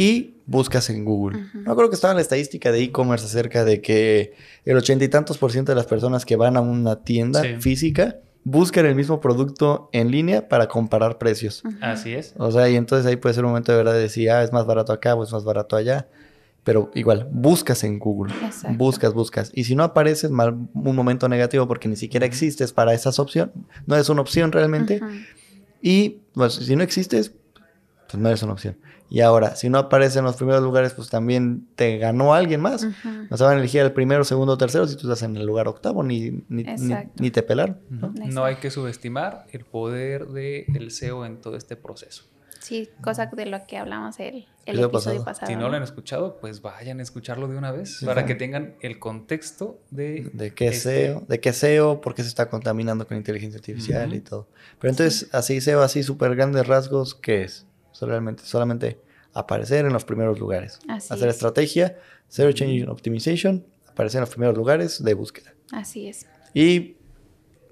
y 0.00 0.34
buscas 0.46 0.88
en 0.90 1.04
Google. 1.04 1.38
No 1.54 1.76
creo 1.76 1.88
que 1.90 1.94
estaba 1.94 2.12
en 2.12 2.16
la 2.16 2.22
estadística 2.22 2.72
de 2.72 2.82
e-commerce 2.82 3.26
acerca 3.26 3.64
de 3.64 3.80
que 3.80 4.34
el 4.64 4.76
ochenta 4.76 5.04
y 5.04 5.08
tantos 5.08 5.38
por 5.38 5.52
ciento 5.52 5.72
de 5.72 5.76
las 5.76 5.86
personas 5.86 6.24
que 6.24 6.36
van 6.36 6.56
a 6.56 6.60
una 6.60 7.02
tienda 7.04 7.42
Sí. 7.42 7.56
física 7.60 8.16
buscan 8.42 8.86
el 8.86 8.94
mismo 8.94 9.20
producto 9.20 9.90
en 9.92 10.10
línea 10.10 10.48
para 10.48 10.66
comparar 10.66 11.18
precios. 11.18 11.62
Así 11.82 12.14
es. 12.14 12.34
O 12.38 12.50
sea, 12.50 12.68
y 12.70 12.76
entonces 12.76 13.06
ahí 13.06 13.16
puede 13.16 13.34
ser 13.34 13.44
un 13.44 13.50
momento 13.50 13.70
de 13.72 13.78
verdad 13.78 13.92
de 13.92 14.00
decir, 14.00 14.30
ah, 14.30 14.42
es 14.42 14.52
más 14.52 14.64
barato 14.66 14.92
acá 14.94 15.14
o 15.14 15.22
es 15.22 15.30
más 15.32 15.44
barato 15.44 15.76
allá. 15.76 16.08
Pero 16.64 16.90
igual, 16.94 17.28
buscas 17.30 17.84
en 17.84 17.98
Google. 17.98 18.32
Exacto. 18.44 18.76
Buscas, 18.76 19.12
buscas. 19.14 19.50
Y 19.54 19.64
si 19.64 19.74
no 19.76 19.82
apareces, 19.84 20.30
mal, 20.30 20.54
un 20.74 20.96
momento 20.96 21.28
negativo 21.28 21.66
porque 21.68 21.88
ni 21.88 21.96
siquiera 21.96 22.24
existes 22.26 22.72
para 22.72 22.92
esas 22.94 23.18
opciones. 23.18 23.54
No 23.86 23.96
es 23.96 24.08
una 24.08 24.20
opción 24.22 24.52
realmente. 24.52 25.00
Y 25.82 26.20
pues, 26.32 26.54
si 26.54 26.76
no 26.76 26.82
existes, 26.82 27.32
pues 28.10 28.20
no 28.20 28.28
eres 28.28 28.42
una 28.42 28.52
opción. 28.54 28.76
Y 29.10 29.20
ahora, 29.20 29.56
si 29.56 29.68
no 29.68 29.78
apareces 29.78 30.16
en 30.16 30.24
los 30.24 30.36
primeros 30.36 30.62
lugares, 30.62 30.94
pues 30.94 31.10
también 31.10 31.66
te 31.74 31.98
ganó 31.98 32.32
alguien 32.32 32.60
más. 32.60 32.84
Ujú. 32.84 33.08
No 33.28 33.36
se 33.36 33.42
van 33.44 33.56
a 33.56 33.58
elegir 33.58 33.80
el 33.80 33.92
primero, 33.92 34.22
segundo, 34.24 34.56
tercero 34.56 34.86
si 34.86 34.94
tú 34.96 35.02
estás 35.08 35.22
en 35.24 35.36
el 35.36 35.44
lugar 35.44 35.66
octavo, 35.66 36.04
ni, 36.04 36.44
ni, 36.48 36.64
ni, 37.18 37.30
te 37.30 37.42
pelaron. 37.42 37.80
¿no? 37.90 38.14
No 38.14 38.44
hay 38.44 38.56
que 38.56 38.70
subestimar 38.70 39.46
el 39.50 39.64
poder 39.64 40.28
del 40.28 40.90
SEO 40.92 41.26
en 41.26 41.40
todo 41.40 41.56
este 41.56 41.76
proceso. 41.76 42.24
Sí, 42.60 42.90
cosa 43.02 43.26
de 43.26 43.46
lo 43.46 43.66
que 43.66 43.78
hablamos 43.78 44.20
el, 44.20 44.46
el 44.66 44.78
Episodio 44.78 44.90
pasado. 44.92 45.24
pasado. 45.24 45.46
Si 45.46 45.54
no 45.54 45.62
¿no? 45.62 45.68
lo 45.70 45.76
han 45.78 45.82
escuchado, 45.82 46.36
pues 46.40 46.60
vayan 46.60 47.00
a 47.00 47.02
escucharlo 47.02 47.48
de 47.48 47.56
una 47.56 47.72
vez 47.72 47.98
Sí, 47.98 48.06
para 48.06 48.26
que 48.26 48.34
tengan 48.34 48.74
el 48.82 48.98
contexto 48.98 49.80
de... 49.90 50.30
De 50.34 50.52
qué 50.54 50.68
este- 50.68 51.06
SEO, 51.06 51.24
de 51.26 51.40
qué 51.40 51.52
SEO, 51.54 52.00
por 52.02 52.14
qué 52.14 52.22
se 52.22 52.28
está 52.28 52.50
contaminando 52.50 53.06
con 53.06 53.16
inteligencia 53.16 53.58
artificial 53.58 54.14
y 54.14 54.20
todo. 54.20 54.46
Pero 54.78 54.90
entonces, 54.90 55.28
así 55.32 55.60
SEO, 55.62 55.82
así 55.82 56.02
súper 56.02 56.36
grandes 56.36 56.66
rasgos, 56.66 57.14
¿qué 57.14 57.44
es? 57.44 57.66
Solamente, 58.00 58.42
solamente 58.44 58.98
aparecer 59.34 59.84
en 59.84 59.92
los 59.92 60.04
primeros 60.06 60.38
lugares. 60.40 60.78
Así 60.88 61.12
Hacer 61.12 61.28
es. 61.28 61.34
estrategia, 61.34 61.98
Search 62.28 62.62
Engine 62.62 62.88
Optimization, 62.88 63.66
aparecer 63.86 64.18
en 64.18 64.22
los 64.22 64.30
primeros 64.30 64.56
lugares 64.56 65.04
de 65.04 65.12
búsqueda. 65.14 65.52
Así 65.70 66.08
es, 66.08 66.26
Y 66.54 66.96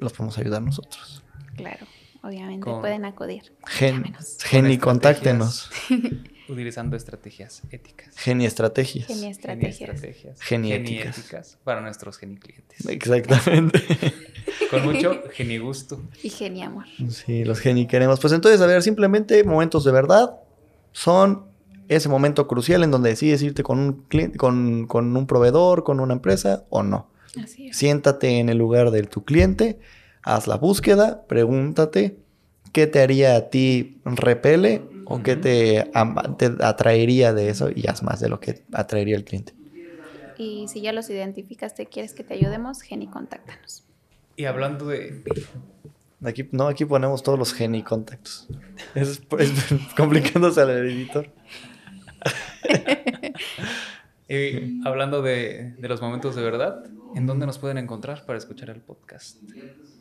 los 0.01 0.13
podemos 0.13 0.37
ayudar 0.39 0.61
nosotros. 0.63 1.23
claro. 1.57 1.87
Obviamente 2.23 2.65
Con- 2.65 2.81
pueden 2.81 3.05
acudir. 3.05 3.55
Gen, 3.69 3.95
Llámenos. 4.03 4.37
Geni, 4.43 4.75
estrategias. 4.75 4.83
contáctenos. 4.85 5.71
Utilizando 6.49 6.97
estrategias 6.97 7.63
éticas. 7.71 8.17
Geni 8.17 8.47
estrategias. 8.47 9.07
Geni 9.07 9.27
estrategias. 9.27 9.81
Estrategias. 9.81 10.41
Geniéticas. 10.41 11.17
Geniéticas 11.17 11.59
para 11.65 11.81
nuestros 11.81 12.17
geniclientes. 12.19 12.87
Exactamente. 12.87 13.83
Con 14.71 14.85
mucho 14.85 15.23
genigusto. 15.33 16.01
Y 16.23 16.31
geniamor. 16.31 16.85
Sí, 17.11 17.45
los 17.45 17.61
geni 17.61 17.87
queremos. 17.87 18.21
Pues 18.21 18.33
entonces, 18.33 18.61
a 18.61 18.67
ver, 18.67 18.83
simplemente 18.83 19.45
momentos 19.45 19.85
de 19.85 19.93
verdad 19.93 20.37
son 20.93 21.47
ese 21.89 22.09
momento 22.09 22.47
crucial 22.47 22.83
en 22.83 22.91
donde 22.91 23.11
decides 23.11 23.43
irte 23.43 23.63
con 23.63 23.79
un 23.79 24.05
cliente, 24.09 24.37
con, 24.39 24.87
con 24.87 25.17
un 25.17 25.27
proveedor, 25.27 25.85
con 25.85 26.01
una 26.01 26.15
empresa 26.15 26.65
o 26.71 26.83
no. 26.83 27.11
Así 27.43 27.69
es. 27.69 27.77
Siéntate 27.77 28.39
en 28.39 28.49
el 28.49 28.59
lugar 28.59 28.91
de 28.91 29.03
tu 29.03 29.25
cliente, 29.25 29.79
haz 30.23 30.47
la 30.47 30.57
búsqueda, 30.57 31.27
pregúntate 31.27 32.19
qué 32.73 32.87
te 32.87 33.01
haría 33.01 33.37
a 33.37 33.49
ti 33.49 34.01
repele 34.05 34.83
o 35.11 35.23
qué 35.23 35.37
te, 35.37 35.91
atraería 36.63 37.33
de 37.33 37.49
eso 37.49 37.71
y 37.75 37.87
haz 37.87 38.03
más 38.03 38.21
de 38.21 38.29
lo 38.29 38.41
que 38.41 38.63
atraería 38.73 39.17
el 39.17 39.25
cliente. 39.25 39.55
Y 40.37 40.69
si 40.69 40.83
ya 40.83 40.93
los 40.93 41.09
identificaste, 41.09 41.87
quieres 41.87 42.13
que 42.13 42.23
te 42.23 42.35
ayudemos, 42.35 42.83
Geni, 42.83 43.09
contáctanos. 43.09 43.85
Y 44.37 44.45
hablando 44.45 44.87
de... 44.87 45.25
Aquí, 46.23 46.49
no, 46.53 46.69
aquí 46.69 46.85
ponemos 46.85 47.23
todos 47.23 47.39
los 47.39 47.55
geni 47.55 47.83
contactos. 47.83 48.49
Es, 48.95 49.23
es 49.39 49.53
complicándose 49.97 50.61
al 50.61 50.71
editor. 50.71 51.31
eh, 54.29 54.75
hablando 54.85 55.23
de, 55.23 55.75
de 55.79 55.89
los 55.89 56.03
momentos 56.03 56.35
de 56.35 56.43
verdad, 56.43 56.85
¿en 57.15 57.27
dónde 57.27 57.47
nos 57.47 57.59
pueden 57.59 57.79
encontrar 57.79 58.27
para 58.27 58.37
escuchar 58.37 58.71
el 58.71 58.81
podcast? 58.81 59.39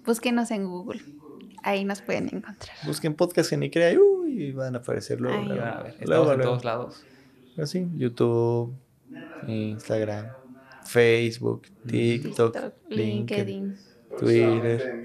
Búsquenos 0.05 0.51
en 0.51 0.65
Google. 0.65 1.01
Ahí 1.67 1.83
nos 1.83 2.01
pueden 2.01 2.27
encontrar. 2.27 2.77
Busquen 2.85 3.13
podcast 3.13 3.49
Genicrea 3.49 3.91
y 3.91 3.97
uy, 3.97 4.53
van 4.53 4.75
a 4.75 4.77
aparecer 4.77 5.19
luego. 5.19 5.43
Luego. 5.43 5.61
A 5.65 5.83
ver, 5.83 5.87
estamos 5.87 6.07
Luego, 6.07 6.31
en 6.31 6.37
luego. 6.37 6.51
todos 6.51 6.63
lados. 6.63 7.03
Así, 7.57 7.85
YouTube, 7.97 8.73
Instagram, 9.47 10.27
Facebook, 10.85 11.63
TikTok, 11.85 12.53
TikTok, 12.53 12.73
LinkedIn, 12.87 13.75
LinkedIn. 13.75 13.77
Twitter, 14.17 15.03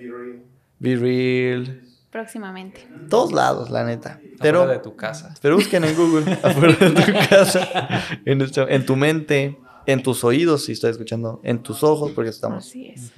Be 0.78 0.96
Real, 0.96 1.82
Próximamente. 2.12 2.86
todos 3.10 3.32
lados, 3.32 3.68
la 3.68 3.82
neta. 3.84 4.20
Pero, 4.40 4.64
de 4.68 4.78
tu 4.78 4.94
casa. 4.94 5.34
pero 5.42 5.56
busquen 5.56 5.82
en 5.82 5.96
Google, 5.96 6.32
afuera 6.44 6.74
de 6.74 6.90
tu 6.90 7.28
casa, 7.28 8.00
en, 8.24 8.40
en 8.68 8.86
tu 8.86 8.94
mente, 8.94 9.58
en 9.86 10.00
tus 10.00 10.22
oídos, 10.22 10.66
si 10.66 10.72
estás 10.72 10.92
escuchando, 10.92 11.40
en 11.42 11.60
tus 11.60 11.82
ojos, 11.82 12.12
porque 12.12 12.30
estamos. 12.30 12.64
Así 12.68 12.86
es. 12.86 13.10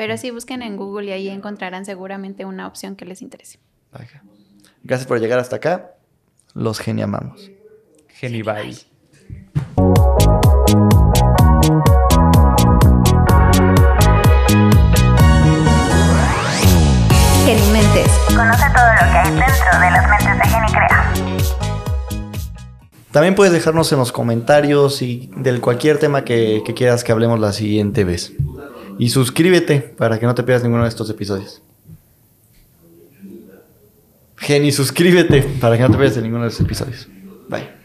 Pero 0.00 0.16
sí, 0.16 0.30
busquen 0.30 0.62
en 0.62 0.78
Google 0.78 1.08
y 1.08 1.12
ahí 1.12 1.28
encontrarán 1.28 1.84
seguramente 1.84 2.46
una 2.46 2.66
opción 2.66 2.96
que 2.96 3.04
les 3.04 3.20
interese. 3.20 3.58
Gracias 4.82 5.06
por 5.06 5.20
llegar 5.20 5.38
hasta 5.38 5.56
acá. 5.56 5.90
Los 6.54 6.78
geniamamos. 6.78 7.50
Genibay. 8.08 8.78
Genimentes. 17.44 18.08
Conoce 18.28 18.64
todo 18.74 18.92
lo 18.94 19.00
que 19.00 19.18
hay 19.18 19.30
dentro 19.34 19.80
de 19.80 19.90
las 19.90 20.08
mentes 20.08 20.38
de 20.38 20.48
Genicrea. 20.48 21.12
También 23.10 23.34
puedes 23.34 23.52
dejarnos 23.52 23.92
en 23.92 23.98
los 23.98 24.12
comentarios 24.12 25.02
y 25.02 25.30
del 25.36 25.60
cualquier 25.60 25.98
tema 25.98 26.24
que, 26.24 26.62
que 26.64 26.72
quieras 26.72 27.04
que 27.04 27.12
hablemos 27.12 27.38
la 27.38 27.52
siguiente 27.52 28.04
vez. 28.04 28.32
Y 29.00 29.08
suscríbete 29.08 29.80
para 29.80 30.18
que 30.18 30.26
no 30.26 30.34
te 30.34 30.42
pierdas 30.42 30.62
ninguno 30.62 30.82
de 30.82 30.90
estos 30.90 31.08
episodios. 31.08 31.62
Geni, 34.36 34.72
suscríbete 34.72 35.40
para 35.58 35.78
que 35.78 35.82
no 35.84 35.90
te 35.90 35.96
pierdas 35.96 36.22
ninguno 36.22 36.42
de 36.42 36.50
estos 36.50 36.66
episodios. 36.66 37.08
Bye. 37.48 37.79